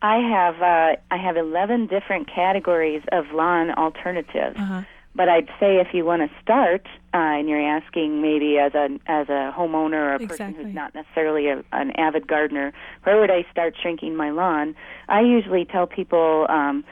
[0.00, 4.56] I have uh, I have 11 different categories of lawn alternatives.
[4.56, 4.82] Uh-huh.
[5.16, 8.86] But I'd say if you want to start, uh, and you're asking maybe as a
[9.06, 10.64] as a homeowner or a person Exactly.
[10.64, 14.76] who's not necessarily a, an avid gardener, where would I start shrinking my lawn?
[15.08, 16.84] I usually tell people um,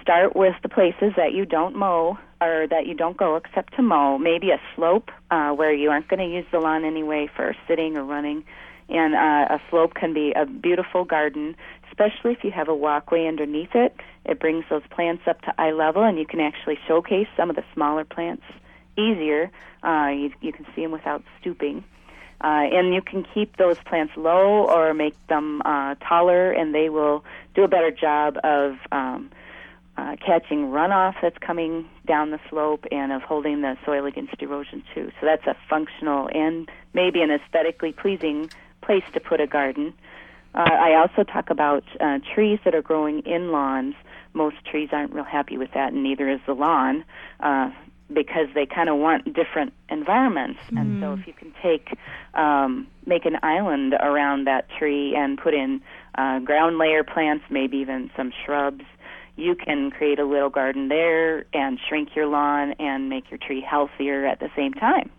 [0.00, 3.82] start with the places that you don't mow or that you don't go except to
[3.82, 4.18] mow.
[4.18, 7.96] Maybe a slope uh, where you aren't going to use the lawn anyway for sitting
[7.96, 8.44] or running.
[8.88, 11.56] And uh, a slope can be a beautiful garden,
[11.88, 13.96] especially if you have a walkway underneath it.
[14.24, 17.56] It brings those plants up to eye level, and you can actually showcase some of
[17.56, 18.44] the smaller plants
[18.98, 19.50] easier.
[19.82, 21.84] Uh, you, you can see them without stooping.
[22.42, 26.88] Uh, and you can keep those plants low or make them uh, taller, and they
[26.88, 27.24] will
[27.54, 29.30] do a better job of um,
[29.96, 34.82] uh, catching runoff that's coming down the slope and of holding the soil against erosion
[34.94, 35.10] too.
[35.20, 38.50] So that's a functional and maybe an aesthetically pleasing
[38.80, 39.92] place to put a garden.
[40.54, 43.94] Uh, I also talk about uh, trees that are growing in lawns.
[44.34, 47.04] Most trees aren't real happy with that, and neither is the lawn.
[47.40, 47.70] Uh,
[48.12, 50.60] because they kind of want different environments.
[50.68, 51.96] And so if you can take
[52.34, 55.80] um, make an island around that tree and put in
[56.16, 58.84] uh, ground layer plants, maybe even some shrubs,
[59.36, 63.60] you can create a little garden there and shrink your lawn and make your tree
[63.60, 65.10] healthier at the same time.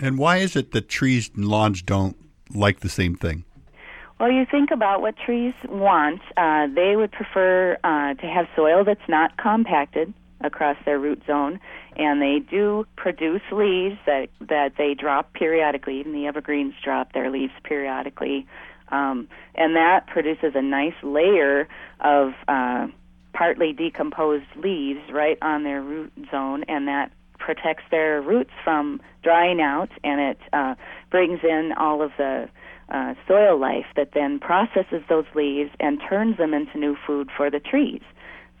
[0.00, 2.16] And why is it that trees and lawns don't
[2.54, 3.44] like the same thing?
[4.18, 6.20] Well, you think about what trees want.
[6.36, 11.60] Uh, they would prefer uh, to have soil that's not compacted across their root zone,
[11.96, 16.00] and they do produce leaves that that they drop periodically.
[16.00, 18.46] Even the evergreens drop their leaves periodically,
[18.88, 21.68] um, and that produces a nice layer
[22.00, 22.88] of uh,
[23.38, 29.60] partly decomposed leaves right on their root zone, and that protects their roots from drying
[29.60, 30.74] out, and it uh,
[31.12, 32.48] brings in all of the
[32.88, 37.48] uh, soil life that then processes those leaves and turns them into new food for
[37.48, 38.00] the trees.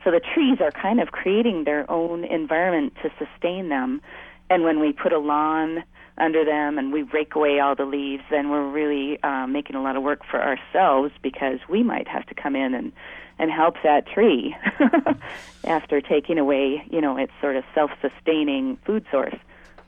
[0.04, 4.00] So the trees are kind of creating their own environment to sustain them.
[4.48, 5.82] And when we put a lawn
[6.18, 9.82] under them and we rake away all the leaves, then we're really uh, making a
[9.82, 12.92] lot of work for ourselves because we might have to come in and
[13.38, 14.56] and help that tree
[15.64, 19.36] after taking away, you know, its sort of self-sustaining food source.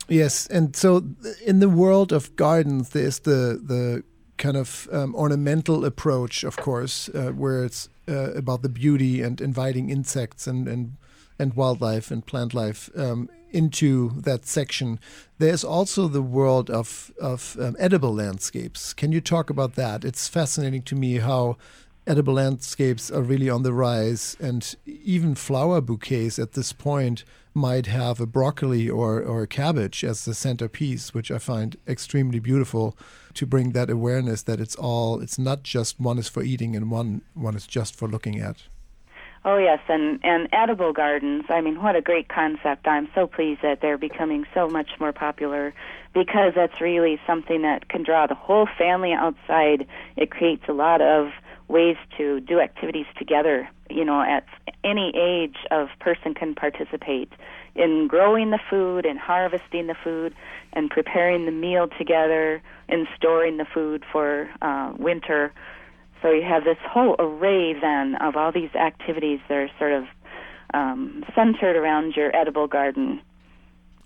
[0.08, 1.04] Yes, and so
[1.46, 4.02] in the world of gardens, there's the the
[4.38, 9.40] kind of um, ornamental approach, of course, uh, where it's uh, about the beauty and
[9.40, 10.96] inviting insects and and
[11.38, 14.98] and wildlife and plant life um, into that section.
[15.38, 18.92] There's also the world of of um, edible landscapes.
[18.92, 20.04] Can you talk about that?
[20.04, 21.56] It's fascinating to me how
[22.10, 27.22] edible landscapes are really on the rise, and even flower bouquets at this point
[27.54, 32.40] might have a broccoli or, or a cabbage as the centerpiece, which I find extremely
[32.40, 32.98] beautiful
[33.34, 36.90] to bring that awareness that it's all, it's not just one is for eating and
[36.90, 38.64] one, one is just for looking at.
[39.44, 41.44] Oh yes, and and edible gardens.
[41.48, 42.86] I mean, what a great concept!
[42.86, 45.72] I'm so pleased that they're becoming so much more popular
[46.12, 49.86] because that's really something that can draw the whole family outside.
[50.16, 51.30] It creates a lot of
[51.70, 53.68] ways to do activities together.
[53.88, 54.44] You know, at
[54.84, 57.32] any age of person can participate
[57.74, 60.34] in growing the food and harvesting the food
[60.72, 65.52] and preparing the meal together and storing the food for uh, winter.
[66.20, 70.04] So you have this whole array then of all these activities that are sort of
[70.74, 73.20] um, centered around your edible garden.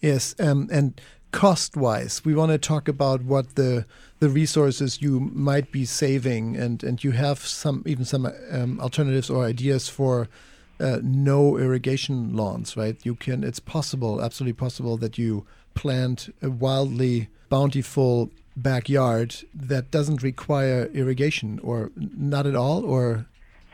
[0.01, 1.01] Yes, um, and
[1.35, 3.85] cost-wise, we want to talk about what the
[4.21, 9.29] the resources you might be saving, and and you have some even some um, alternatives
[9.29, 10.29] or ideas for
[10.79, 12.97] uh, no irrigation lawns, right?
[13.05, 13.43] You can.
[13.43, 15.45] It's possible, absolutely possible, that you
[15.75, 23.27] plant a wildly bountiful backyard that doesn't require irrigation, or not at all, or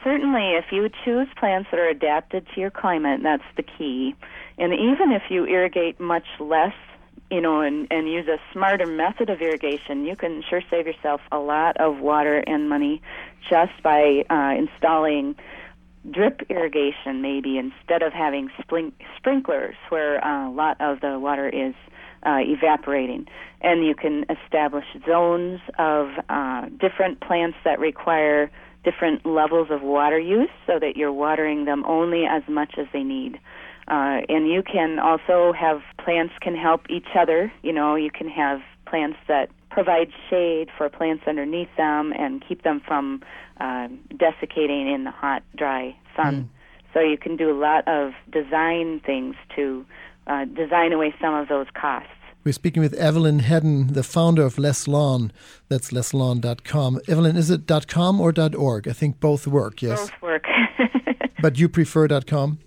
[0.02, 4.14] Certainly, if you choose plants that are adapted to your climate, that's the key.
[4.56, 6.72] And even if you irrigate much less,
[7.30, 11.20] you know, and, and use a smarter method of irrigation, you can sure save yourself
[11.30, 13.00] a lot of water and money
[13.48, 15.36] just by uh, installing
[16.10, 21.48] drip irrigation, maybe instead of having splink- sprinklers, where uh, a lot of the water
[21.48, 21.74] is
[22.24, 23.26] uh, evaporating.
[23.60, 28.50] And you can establish zones of uh, different plants that require
[28.82, 33.02] different levels of water use so that you're watering them only as much as they
[33.02, 33.38] need.
[33.90, 37.52] Uh, and you can also have plants can help each other.
[37.62, 42.62] You know, you can have plants that provide shade for plants underneath them and keep
[42.62, 43.22] them from
[43.60, 46.34] uh, desiccating in the hot, dry sun.
[46.34, 46.48] Mm.
[46.94, 49.84] So you can do a lot of design things to
[50.28, 52.10] uh, design away some of those costs.
[52.42, 55.30] We're speaking with Evelyn Hadden, the founder of Less Lawn.
[55.68, 57.00] That's lesslawn.com.
[57.06, 58.88] Evelyn, is it .com or .org?
[58.88, 60.10] I think both work, yes?
[60.10, 60.44] Both work.
[61.42, 62.58] but you prefer .com?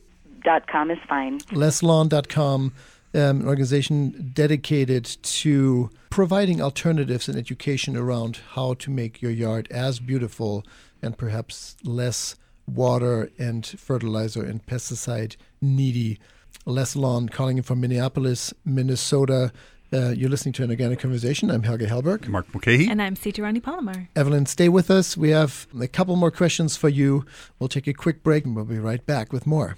[0.44, 1.40] .com is fine.
[1.40, 2.74] Lesslawn.com,
[3.16, 9.68] um, an organization dedicated to providing alternatives and education around how to make your yard
[9.72, 10.64] as beautiful
[11.02, 12.36] and perhaps less
[12.68, 16.20] water and fertilizer and pesticide needy
[16.66, 19.52] Less Lawn calling in from Minneapolis, Minnesota.
[19.92, 21.52] Uh, you're listening to an organic conversation.
[21.52, 22.28] I'm Helge Hellberg.
[22.28, 22.88] Mark Mulcahy.
[22.90, 24.08] And I'm Sita Rani Palomar.
[24.16, 25.18] Evelyn, stay with us.
[25.18, 27.26] We have a couple more questions for you.
[27.60, 29.76] We'll take a quick break and we'll be right back with more.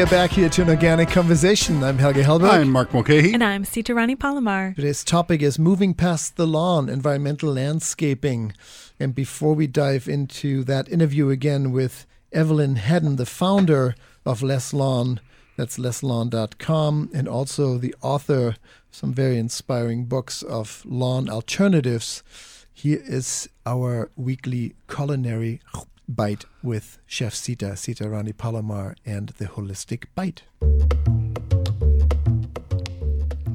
[0.00, 1.84] We are back here to an organic conversation.
[1.84, 2.48] I'm Helge Hellberg.
[2.48, 3.34] I'm Mark Mulcahy.
[3.34, 4.72] And I'm Sita Rani Palomar.
[4.74, 8.54] Today's topic is moving past the lawn, environmental landscaping.
[8.98, 13.94] And before we dive into that interview again with Evelyn Hadden, the founder
[14.24, 15.20] of Less Lawn,
[15.58, 18.56] that's lesslawn.com, and also the author of
[18.90, 22.22] some very inspiring books of lawn alternatives.
[22.72, 25.60] Here is our weekly culinary
[26.10, 30.42] Bite with Chef Sita, Sita Rani Palomar, and the Holistic Bite.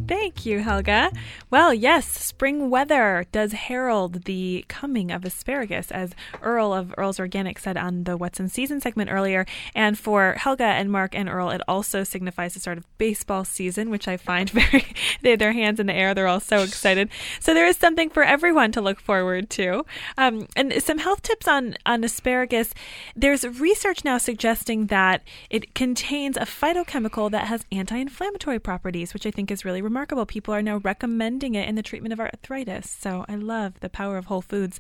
[0.07, 1.11] Thank you, Helga.
[1.49, 7.57] Well, yes, spring weather does herald the coming of asparagus, as Earl of Earl's Organic
[7.57, 9.47] said on the What's in Season segment earlier.
[9.73, 13.89] And for Helga and Mark and Earl, it also signifies the start of baseball season,
[13.89, 14.85] which I find very,
[15.23, 16.13] they have their hands in the air.
[16.13, 17.09] They're all so excited.
[17.39, 19.87] So there is something for everyone to look forward to.
[20.19, 22.75] Um, and some health tips on, on asparagus.
[23.15, 29.25] There's research now suggesting that it contains a phytochemical that has anti inflammatory properties, which
[29.25, 30.25] I think is really remarkable remarkable.
[30.25, 32.89] People are now recommending it in the treatment of arthritis.
[32.89, 34.77] So I love the power of whole foods.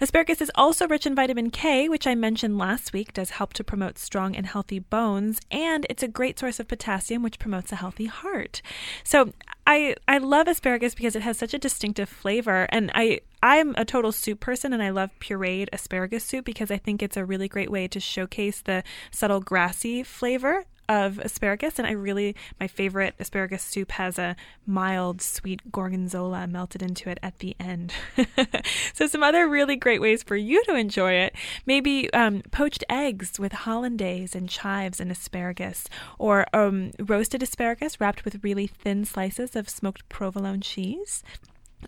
[0.00, 3.64] Asparagus is also rich in vitamin K, which I mentioned last week, does help to
[3.64, 7.76] promote strong and healthy bones, and it's a great source of potassium, which promotes a
[7.76, 8.62] healthy heart.
[9.04, 9.34] So
[9.66, 13.84] I I love asparagus because it has such a distinctive flavor, and I I'm a
[13.84, 17.48] total soup person and I love pureed asparagus soup because I think it's a really
[17.48, 23.14] great way to showcase the subtle grassy flavor of asparagus, and I really my favorite
[23.18, 27.92] asparagus soup has a mild, sweet gorgonzola melted into it at the end.
[28.94, 31.34] so some other really great ways for you to enjoy it:
[31.66, 35.86] maybe um, poached eggs with hollandaise and chives and asparagus,
[36.18, 41.22] or um, roasted asparagus wrapped with really thin slices of smoked provolone cheese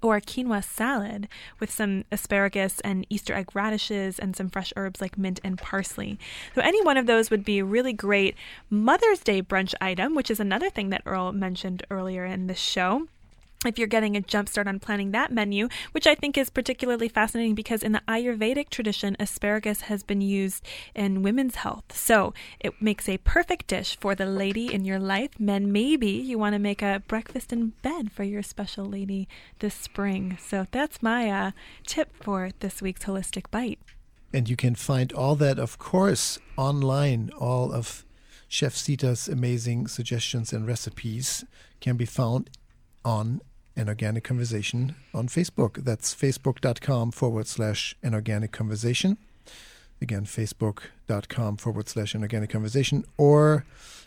[0.03, 1.29] or quinoa salad
[1.61, 6.19] with some asparagus and Easter egg radishes and some fresh herbs like mint and parsley.
[6.55, 8.37] So, any one of those would be a really great
[8.71, 13.09] Mother's Day brunch item, which is another thing that Earl mentioned earlier in the show
[13.67, 17.09] if you're getting a jump start on planning that menu, which I think is particularly
[17.09, 21.97] fascinating because in the Ayurvedic tradition, asparagus has been used in women's health.
[21.97, 25.31] So it makes a perfect dish for the lady in your life.
[25.41, 29.29] Men, maybe you want to make a breakfast in bed for your special lady
[29.59, 30.39] this spring.
[30.41, 31.51] So that's my uh,
[31.85, 33.81] tip for this week's Holistic Bite.
[34.33, 37.31] And you can find all that, of course, online.
[37.39, 38.05] All of
[38.47, 41.45] Chef Sita's amazing suggestions and recipes
[41.81, 42.51] can be found
[43.05, 43.41] on
[43.77, 45.85] an organic conversation on Facebook.
[45.85, 49.19] That's facebook.com forward slash an organic conversation.
[50.01, 53.65] Again, facebook.com forward slash an organic conversation or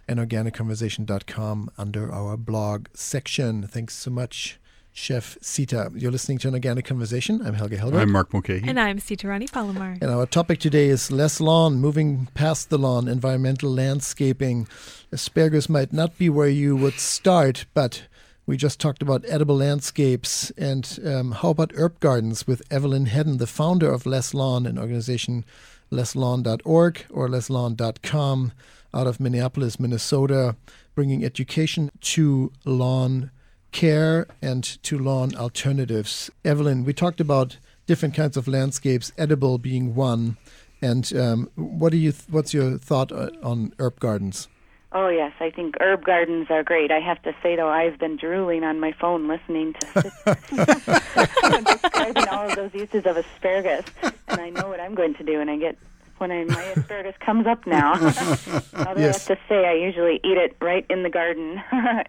[0.07, 3.63] anorganicconversation.com under our blog section.
[3.63, 4.59] Thanks so much,
[4.93, 5.91] Chef Sita.
[5.95, 7.41] You're listening to an organic conversation.
[7.45, 8.01] I'm Helge Hellberg.
[8.01, 8.63] I'm Mark Mulcahy.
[8.67, 9.97] And I'm Sita Rani Palomar.
[10.01, 14.67] And our topic today is less lawn, moving past the lawn, environmental landscaping.
[15.11, 18.03] Asparagus might not be where you would start, but
[18.45, 20.51] we just talked about edible landscapes.
[20.51, 24.77] And um, how about herb gardens with Evelyn Hadden, the founder of Less Lawn, an
[24.77, 25.45] organization
[25.91, 28.51] lesslawn.org or lesslawn.com
[28.93, 30.55] out of Minneapolis, Minnesota,
[30.95, 33.31] bringing education to lawn
[33.71, 36.29] care and to lawn alternatives.
[36.43, 40.37] Evelyn, we talked about different kinds of landscapes, edible being one.
[40.81, 42.11] And um, what do you?
[42.11, 44.47] Th- what's your thought uh, on herb gardens?
[44.93, 46.91] Oh yes, I think herb gardens are great.
[46.91, 50.11] I have to say though, I've been drooling on my phone listening to
[51.65, 53.85] describing all of those uses of asparagus,
[54.27, 55.77] and I know what I'm going to do when I get
[56.17, 57.93] when I, my asparagus comes up now.
[57.93, 59.27] Although Yes.
[59.27, 61.59] I have to say, I usually eat it right in the garden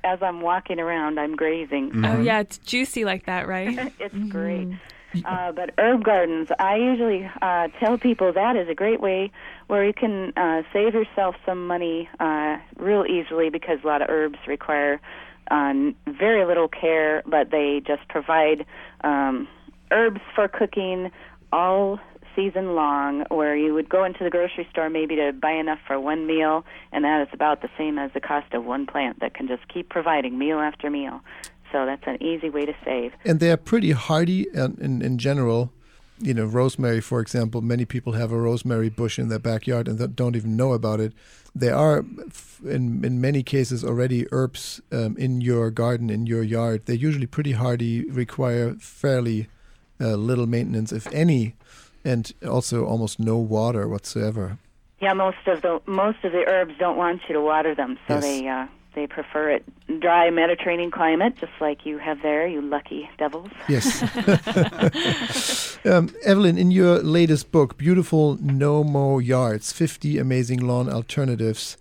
[0.05, 1.19] as I'm walking around.
[1.19, 1.91] I'm grazing.
[1.93, 2.05] Mm-hmm.
[2.05, 3.91] Oh, yeah, it's juicy like that, right?
[3.99, 4.69] it's great.
[4.69, 4.79] Mm.
[5.25, 9.31] Uh, but herb gardens, I usually uh, tell people that is a great way
[9.67, 14.09] where you can uh, save yourself some money uh, real easily because a lot of
[14.11, 15.01] herbs require
[15.51, 18.67] um, very little care, but they just provide
[19.03, 19.49] um,
[19.91, 21.11] herbs for cooking
[21.53, 22.01] all
[22.35, 26.01] season long where you would go into the grocery store maybe to buy enough for
[26.01, 29.35] one meal and that is about the same as the cost of one plant that
[29.35, 31.21] can just keep providing meal after meal
[31.73, 35.19] so that's an easy way to save And they are pretty hardy in, in, in
[35.19, 35.73] general.
[36.19, 40.15] You know, rosemary, for example, many people have a rosemary bush in their backyard and
[40.15, 41.13] don't even know about it.
[41.53, 42.05] There are,
[42.65, 46.83] in, in many cases, already herbs um, in your garden, in your yard.
[46.87, 49.49] They're usually pretty hardy, require fairly
[50.01, 51.55] uh, little maintenance, if any,
[52.05, 54.59] and also almost no water whatsoever.
[55.01, 58.15] Yeah, most of the most of the herbs don't want you to water them, so
[58.15, 58.23] Yes.
[58.23, 59.65] they uh, they prefer it
[60.01, 63.51] dry Mediterranean climate, just like you have there, you lucky devils.
[63.69, 64.03] Yes.
[65.87, 71.77] um, Evelyn, in your latest book, Beautiful No-Mow Yards 50 Amazing Lawn Alternatives,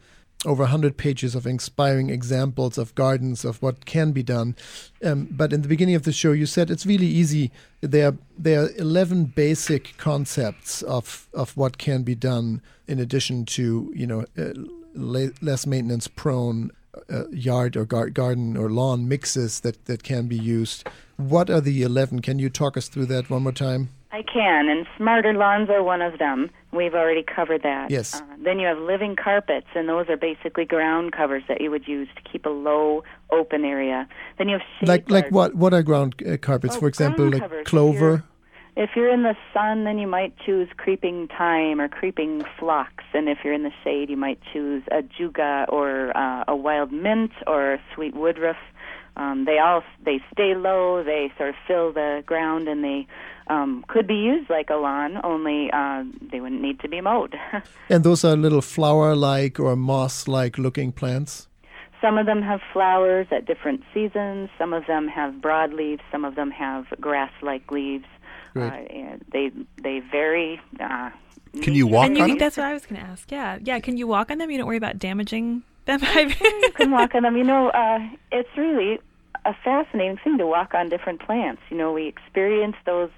[0.46, 4.56] over 100 pages of inspiring examples of gardens, of what can be done.
[5.04, 7.52] Um, but in the beginning of the show, you said it's really easy.
[7.82, 13.46] There are, there are 11 basic concepts of, of what can be done in addition
[13.46, 14.54] to, you know, uh,
[14.94, 16.72] less maintenance prone
[17.10, 20.88] uh, yard or gar- garden or lawn mixes that, that can be used.
[21.18, 22.22] What are the 11?
[22.22, 23.90] Can you talk us through that one more time?
[24.14, 26.50] I can, and smarter lawns are one of them.
[26.74, 27.90] We've already covered that.
[27.92, 28.16] Yes.
[28.16, 31.88] Uh, then you have living carpets, and those are basically ground covers that you would
[31.88, 34.10] use to keep a low, open area.
[34.38, 36.76] Then you have shade Like like what what are ground uh, carpets?
[36.76, 37.66] Oh, For example, like covers.
[37.66, 38.24] Clover.
[38.78, 43.28] If you're in the sun, then you might choose creeping thyme or creeping phlox, and
[43.28, 47.74] if you're in the shade, you might choose ajuga or uh, a wild mint or
[47.74, 48.56] a sweet woodruff.
[49.18, 51.04] Um, they all they stay low.
[51.04, 53.08] They sort of fill the ground, and they
[53.48, 55.20] um, could be used like a lawn.
[55.22, 57.36] Only uh, they wouldn't need to be mowed.
[57.90, 61.50] And those are little flower-like or moss-like looking plants.
[62.00, 64.50] Some of them have flowers at different seasons.
[64.58, 66.02] Some of them have broad leaves.
[66.10, 68.06] Some of them have grass-like leaves.
[68.54, 68.72] Great.
[68.72, 70.60] Uh, and they they vary.
[70.80, 71.10] Uh,
[71.62, 72.46] Can you walk and you on think them?
[72.46, 73.32] that's what I was going to ask.
[73.32, 73.58] Yeah.
[73.62, 73.80] Yeah.
[73.80, 74.50] Can you walk on them?
[74.52, 76.02] You don't worry about damaging them?
[76.16, 77.36] you can walk on them.
[77.38, 78.00] You know, uh,
[78.32, 79.00] it's really
[79.46, 81.62] a fascinating thing to walk on different plants.
[81.70, 83.10] You know, we experience those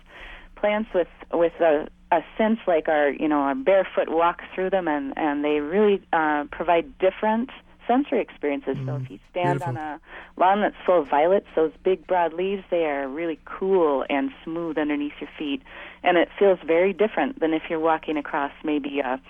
[0.55, 4.87] plants with with a, a sense like our you know our barefoot walk through them,
[4.87, 7.49] and and they really uh, provide different
[7.87, 8.77] sensory experiences.
[8.85, 9.13] so if mm-hmm.
[9.13, 9.99] you stand on a
[10.37, 14.77] lawn that's full of violets, those big broad leaves, they are really cool and smooth
[14.77, 15.61] underneath your feet,
[16.03, 19.21] and it feels very different than if you're walking across maybe a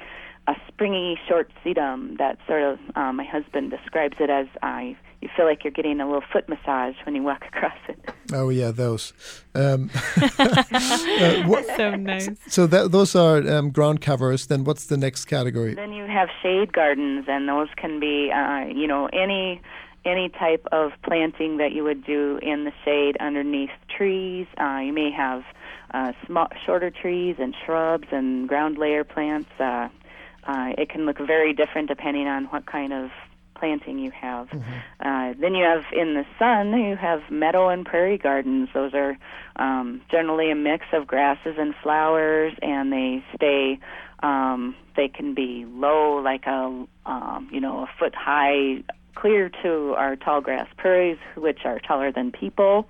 [0.48, 5.30] a springy short sedum that sort of uh, my husband describes it as uh, you
[5.38, 7.98] feel like you're getting a little foot massage when you walk across it.
[8.34, 9.14] Oh yeah, those.
[9.56, 12.30] Um, uh, what, so nice.
[12.48, 14.48] so that those are um, ground covers.
[14.48, 15.76] Then what's the next category?
[15.76, 19.62] Then you have shade gardens, and those can be, uh, you know, any
[20.06, 24.46] any type of planting that you would do in the shade underneath trees.
[24.60, 25.44] Uh, you may have
[25.94, 29.50] uh, small, shorter trees and shrubs and ground layer plants.
[29.60, 29.88] Uh,
[30.48, 33.10] uh, it can look very different depending on what kind of
[33.56, 34.50] planting you have.
[35.00, 38.70] Uh, then you have in the sun, you have meadow and prairie gardens.
[38.74, 39.18] Those are
[39.56, 43.80] um, generally a mix of grasses and flowers, and they stay.
[44.22, 48.84] Um, they can be low, like a um, you know a foot high,
[49.16, 52.88] clear to our tall grass prairies, which are taller than people.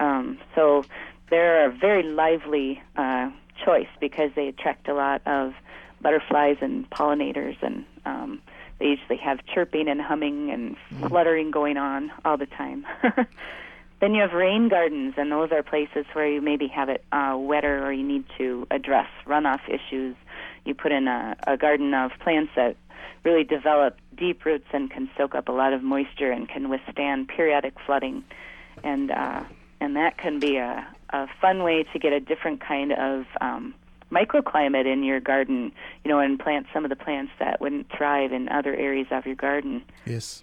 [0.00, 0.84] Um, so
[1.30, 3.30] they're a very lively uh,
[3.64, 5.54] choice because they attract a lot of
[6.00, 8.40] butterflies and pollinators, and um,
[8.78, 10.76] they usually have chirping and humming and
[11.08, 12.86] fluttering going on all the time.
[14.00, 17.36] then you have rain gardens, and those are places where you maybe have it uh,
[17.38, 20.14] wetter or you need to address runoff issues.
[20.64, 22.76] You put in a, a garden of plants that
[23.24, 27.28] really develop deep roots and can soak up a lot of moisture and can withstand
[27.28, 28.24] periodic flooding,
[28.84, 29.42] and uh,
[29.80, 33.74] and that can be a, a fun way to get a different kind of um,
[34.10, 35.72] microclimate in your garden,
[36.04, 39.26] you know, and plant some of the plants that wouldn't thrive in other areas of
[39.26, 40.42] your garden, Yes.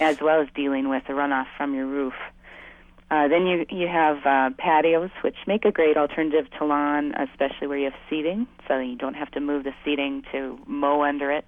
[0.00, 2.14] as well as dealing with the runoff from your roof.
[3.08, 7.68] Uh, then you you have uh, patios, which make a great alternative to lawn, especially
[7.68, 11.30] where you have seating, so you don't have to move the seating to mow under
[11.30, 11.44] it.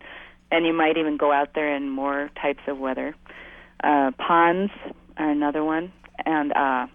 [0.52, 3.14] And you might even go out there in more types of weather.
[3.82, 4.70] Uh, ponds
[5.16, 5.92] are another one,
[6.24, 6.86] and uh,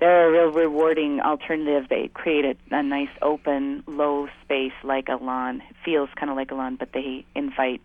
[0.00, 1.88] they're a real rewarding alternative.
[1.88, 5.62] They create a, a nice open, low space like a lawn.
[5.68, 7.82] It feels kind of like a lawn, but they invite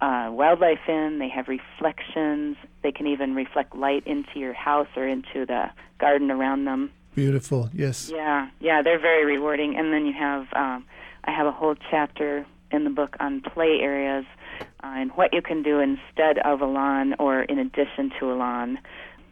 [0.00, 1.18] uh, wildlife in.
[1.18, 2.56] They have reflections.
[2.82, 6.92] They can even reflect light into your house or into the garden around them.
[7.14, 7.70] Beautiful.
[7.72, 8.10] Yes.
[8.14, 9.76] Yeah, yeah, they're very rewarding.
[9.76, 10.84] And then you have, um,
[11.24, 14.24] I have a whole chapter in the book on play areas
[14.60, 18.34] uh, and what you can do instead of a lawn or in addition to a
[18.34, 18.78] lawn.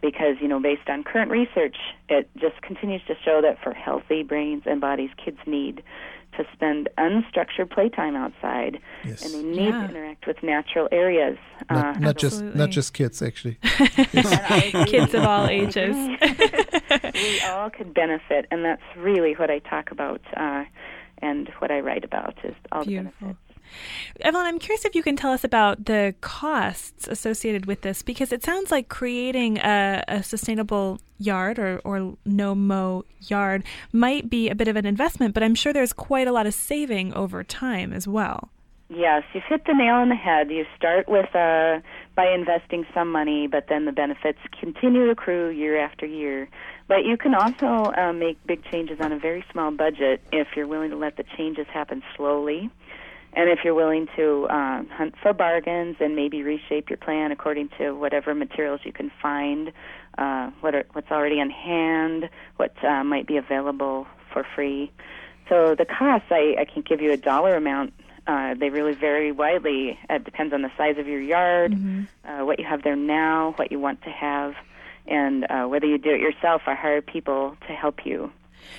[0.05, 1.77] Because, you know, based on current research,
[2.11, 5.83] it just continues to show that for healthy brains and bodies, kids need
[6.37, 9.23] to spend unstructured playtime outside, Yes.
[9.25, 9.87] and they need Yeah.
[9.87, 11.39] to interact with natural areas.
[11.71, 13.57] Not, uh, not just not just kids actually.
[14.95, 15.95] Kids of all ages.
[17.15, 20.65] we all could benefit, and that's really what I talk about uh,
[21.23, 23.39] and what I write about is all the benefits.
[24.21, 28.33] Evelyn, I'm curious if you can tell us about the costs associated with this because
[28.33, 34.49] it sounds like creating a, a sustainable yard or, or no mow yard might be
[34.49, 37.43] a bit of an investment, but I'm sure there's quite a lot of saving over
[37.43, 38.51] time as well.
[38.91, 40.51] Yes, you've hit the nail on the head.
[40.51, 41.81] You start with uh,
[42.15, 46.49] by investing some money, but then the benefits continue to accrue year after year.
[46.87, 50.67] But you can also uh, make big changes on a very small budget if you're
[50.67, 52.71] willing to let the changes happen slowly.
[53.37, 57.71] And if you're willing to uh, hunt for bargains and maybe reshape your plan according
[57.79, 59.73] to whatever materials you can find,
[60.19, 64.93] uh, what are, what's already on hand, what uh, might be available for free.
[65.49, 67.93] So the costs, I, I can't give you a dollar amount.
[68.27, 69.99] Uh, they really vary widely.
[70.09, 71.73] It depends on the size of your yard,
[72.25, 74.55] uh, what you have there now, what you want to have,
[75.07, 78.33] and uh, whether you do it yourself or hire people to help you.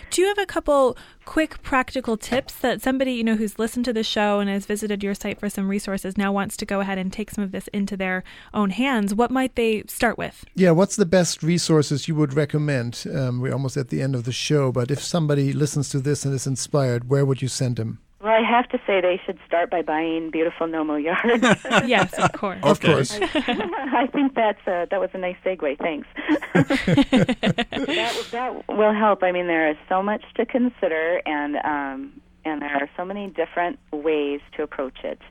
[0.10, 3.94] Do you have a couple quick practical tips that somebody, you know, who's listened to
[3.94, 6.98] the show and has visited your site for some resources now wants to go ahead
[6.98, 8.24] and take some of this into their
[8.54, 9.14] own hands?
[9.14, 10.46] What might they start with?
[10.56, 13.06] Yeah, what's the best resources you would recommend?
[13.14, 16.26] Um, we're almost at the end of the show, but if somebody listens to this
[16.26, 18.00] and is inspired, where would you send them?
[18.36, 21.42] Well, I have to say they should start by buying beautiful No-Mow Yard.
[21.86, 22.60] yes, of course.
[22.64, 23.18] Of course.
[23.22, 25.78] I think that's uh, that was a nice segue.
[25.78, 26.08] Thanks.
[26.54, 29.24] that, that will help.
[29.24, 33.28] I mean, there is so much to consider, and um, and there are so many
[33.28, 35.22] different ways to approach it.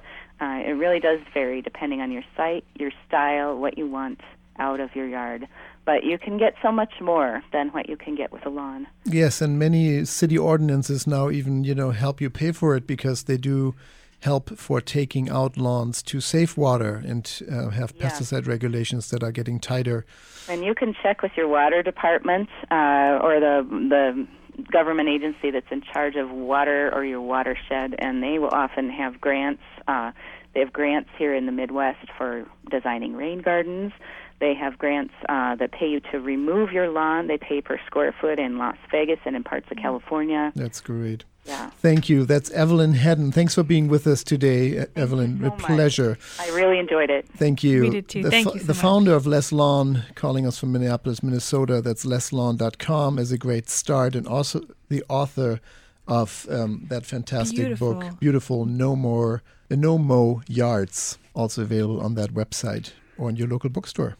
[0.40, 4.20] Uh, it really does vary depending on your site, your style, what you want
[4.58, 5.46] out of your yard.
[5.84, 8.86] But you can get so much more than what you can get with a lawn.
[9.04, 13.24] Yes, and many city ordinances now even, you know, help you pay for it because
[13.24, 13.74] they do
[14.20, 18.06] help for taking out lawns to save water and uh, have Yeah.
[18.08, 20.06] pesticide regulations that are getting tighter.
[20.48, 24.26] And you can check with your water department uh, or the the
[24.70, 29.20] government agency that's in charge of water or your watershed, and they will often have
[29.20, 29.62] grants.
[29.88, 30.12] Uh,
[30.54, 33.92] they have grants here in the Midwest for designing rain gardens.
[34.40, 37.26] They have grants uh, that pay you to remove your lawn.
[37.28, 40.52] They pay per square foot in Las Vegas and in parts of California.
[40.54, 41.24] That's great.
[41.46, 41.70] Yeah.
[41.78, 42.24] Thank you.
[42.24, 43.30] That's Evelyn Hadden.
[43.32, 45.40] Thanks for being with us today, Evelyn.
[45.40, 45.58] so a much.
[45.58, 46.16] pleasure.
[46.40, 47.28] I really enjoyed it.
[47.36, 47.82] Thank you.
[47.82, 48.22] We did too.
[48.22, 48.82] The, Thank fo- you so the much.
[48.82, 54.14] founder of Less Lawn, calling us from Minneapolis, Minnesota, that's lesslawn.com, is a great start,
[54.14, 55.60] and also the author
[56.06, 58.16] of um, that fantastic book, Beautiful.
[58.20, 63.70] Beautiful No More, uh, No-Mow Yards, also available on that website or in your local
[63.70, 64.16] bookstore.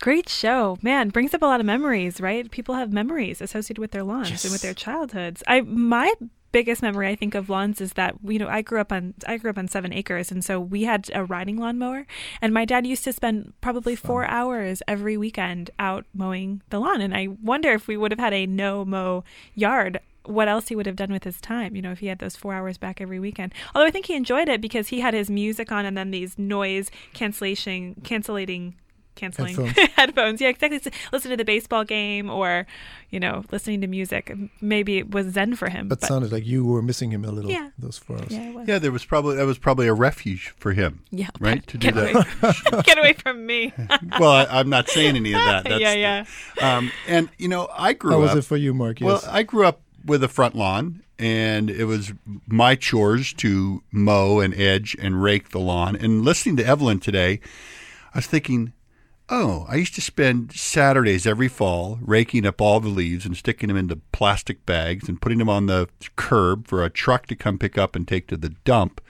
[0.00, 1.10] Great show, man!
[1.10, 2.50] Brings up a lot of memories, right?
[2.50, 5.42] People have memories associated with their lawns and with their childhoods.
[5.46, 6.14] I my
[6.52, 9.36] biggest memory I think of lawns is that you know I grew up on I
[9.36, 12.06] grew up on seven acres, and so we had a riding lawnmower,
[12.40, 17.02] and my dad used to spend probably four hours every weekend out mowing the lawn,
[17.02, 19.22] and I wonder if we would have had a no mow
[19.54, 20.00] yard.
[20.24, 22.36] What else he would have done with his time, you know, if he had those
[22.36, 23.52] four hours back every weekend.
[23.74, 26.38] Although I think he enjoyed it because he had his music on and then these
[26.38, 28.74] noise cancellation, cancellating
[29.14, 29.88] canceling Headphones.
[29.96, 30.40] headphones.
[30.40, 30.78] Yeah, exactly.
[30.84, 32.66] S- Listen to the baseball game or,
[33.10, 34.32] you know, listening to music.
[34.60, 35.88] Maybe it was zen for him.
[35.88, 37.50] But, sounded like you were missing him a little.
[37.50, 37.70] Yeah.
[37.78, 38.28] Those four hours.
[38.30, 38.68] yeah, it was.
[38.68, 41.02] Yeah, there was probably that was probably a refuge for him.
[41.10, 42.14] Yeah, right to do get that.
[42.42, 43.72] Away, get away from me.
[44.18, 45.64] well, I, I'm not saying any of that.
[45.64, 46.24] That's, yeah, yeah.
[46.60, 48.22] Um, and you know, I grew How up.
[48.34, 48.98] was it for you, Mark?
[49.00, 52.12] Well, I grew up with a front lawn, and it was
[52.46, 55.94] my chores to mow and edge and rake the lawn.
[55.96, 57.40] And listening to Evelyn today,
[58.14, 58.72] I was thinking,
[59.30, 63.68] oh, I used to spend Saturdays every fall raking up all the leaves and sticking
[63.68, 67.58] them into plastic bags and putting them on the curb for a truck to come
[67.58, 69.00] pick up and take to the dump.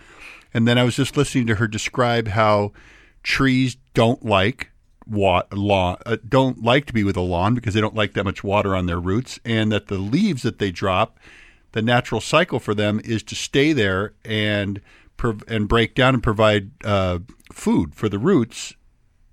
[0.53, 2.73] And then I was just listening to her describe how
[3.23, 4.71] trees don't like
[5.07, 8.25] wa- lawn, uh, don't like to be with a lawn because they don't like that
[8.25, 11.18] much water on their roots, and that the leaves that they drop,
[11.73, 14.81] the natural cycle for them is to stay there and
[15.49, 17.18] and break down and provide uh,
[17.53, 18.75] food for the roots.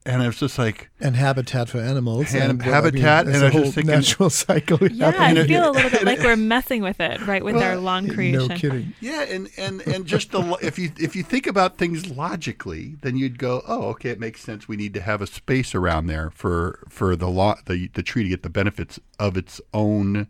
[0.08, 2.32] And it's just like, and habitat for animals.
[2.32, 4.30] Han- and, well, habitat, I mean, and there's I a was whole just thinking- natural
[4.32, 4.88] cycle.
[4.88, 5.43] Yeah, happening.
[5.43, 8.47] I feel a little bit like we're messing with it, right, with our lawn creation.
[8.47, 8.93] No kidding.
[9.01, 12.95] Yeah, and, and, and just the lo- if you if you think about things logically,
[13.01, 14.68] then you'd go, oh, okay, it makes sense.
[14.68, 18.24] We need to have a space around there for for the law the the tree
[18.24, 20.28] to get the benefits of its own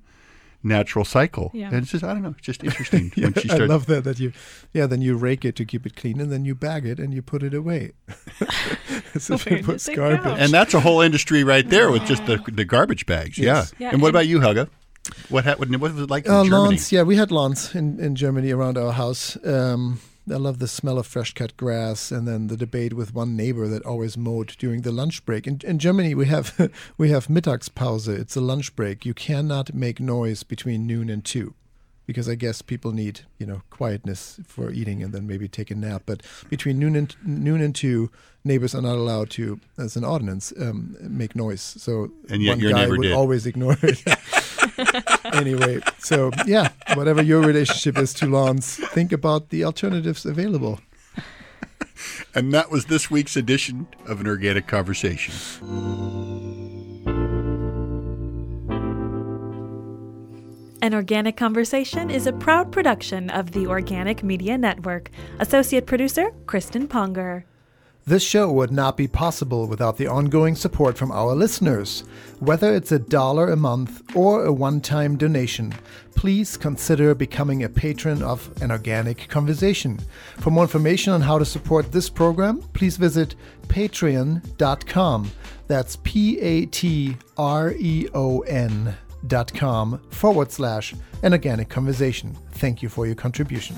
[0.64, 1.52] natural cycle.
[1.54, 1.68] Yeah.
[1.68, 4.04] And it's just I don't know, it's just interesting Yeah, when she I love that.
[4.04, 4.34] That you,
[4.74, 4.88] yeah.
[4.88, 7.22] Then you rake it to keep it clean, and then you bag it and you
[7.22, 7.92] put it away.
[9.16, 10.24] As if Where it was garbage.
[10.24, 10.36] go?
[10.36, 13.38] and that's a whole industry right there with just the the garbage bags.
[13.38, 13.74] Yes.
[13.80, 13.88] Yeah.
[13.88, 14.68] Yeah, And what about you, Helga?
[15.30, 16.50] What ha- what was it like in Uh, Germany?
[16.52, 19.38] lawns, yeah, we had lawns in, in Germany around our house.
[19.46, 20.00] Um,
[20.30, 23.70] I love the smell of fresh cut grass, and then the debate with one neighbor
[23.70, 25.48] that always mowed during the lunch break.
[25.48, 28.10] In, in Germany, we have we have Mittagspause.
[28.10, 29.06] It's a lunch break.
[29.06, 31.54] You cannot make noise between noon and two,
[32.08, 35.76] because I guess people need you know quietness for eating and then maybe take a
[35.76, 36.04] nap.
[36.08, 38.10] But between noon and noon and two,
[38.44, 41.62] neighbors are not allowed to, as an ordinance, um, make noise.
[41.62, 43.14] So And yet one your guy would did.
[43.14, 44.04] always ignore it.
[45.36, 50.80] anyway, so yeah, whatever your relationship is to lawns, think about the alternatives available.
[52.36, 55.34] And that was this week's edition of an organic conversation.
[60.80, 65.10] An Organic Conversation is a proud production of the Organic Media Network.
[65.40, 67.46] Associate producer, Kristen Ponger.
[68.06, 72.04] This show would not be possible without the ongoing support from our listeners.
[72.40, 75.74] Whether it's a dollar a month or a one time donation,
[76.16, 80.00] please consider becoming a patron of An Organic Conversation.
[80.38, 83.36] For more information on how to support this program, please visit
[83.68, 85.32] patreon.com.
[85.66, 88.96] That's P A T R E O N
[89.26, 90.94] dot com forward slash
[91.24, 92.38] An Organic Conversation.
[92.54, 93.76] Thank you for your contribution.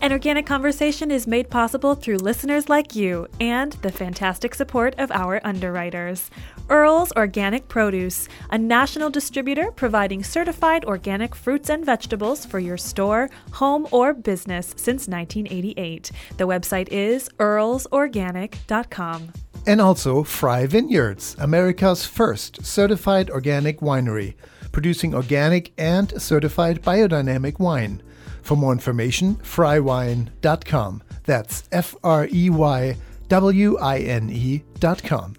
[0.00, 5.10] An Organic Conversation is made possible through listeners like you and the fantastic support of
[5.10, 6.30] our underwriters.
[6.68, 13.28] Earl's Organic Produce, a national distributor providing certified organic fruits and vegetables for your store,
[13.50, 16.12] home, or business since 1988.
[16.36, 19.32] The website is earlsorganic.com.
[19.66, 24.34] And also Frey Vineyards, America's first certified organic winery,
[24.78, 28.00] producing organic and certified biodynamic wine.
[28.42, 31.02] For more information, freywine.com.
[31.24, 32.96] That's F R E Y
[33.28, 35.34] W I N E.com.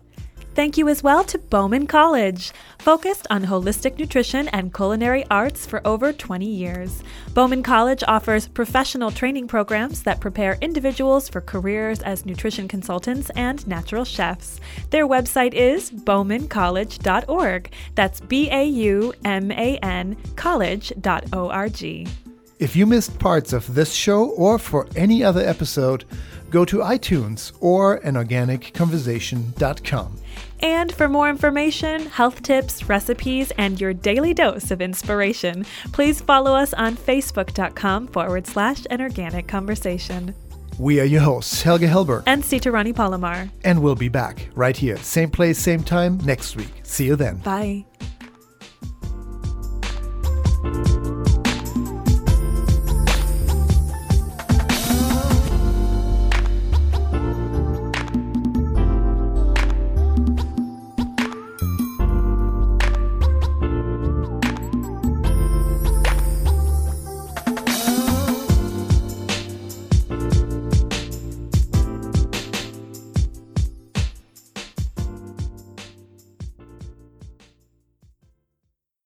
[0.59, 5.81] Thank you as well to Bauman College, focused on holistic nutrition and culinary arts for
[5.87, 7.01] over 20 years.
[7.33, 13.65] Bauman College offers professional training programs that prepare individuals for careers as nutrition consultants and
[13.67, 14.59] natural chefs.
[14.89, 17.71] Their website is baumancollege.org.
[17.95, 22.09] That's B A U M A N college.org.
[22.59, 26.03] If you missed parts of this show or for any other episode,
[26.49, 30.15] go to iTunes or anorganicconversation.com.
[30.61, 36.53] And for more information, health tips, recipes, and your daily dose of inspiration, please follow
[36.53, 40.35] us on facebook.com forward slash an organic conversation.
[40.77, 43.49] We are your hosts, Helga Hellberg, And Sita Rani Palomar.
[43.63, 46.71] and we'll be back right here, same place, same time next week.
[46.83, 47.37] See you then.
[47.37, 47.85] Bye.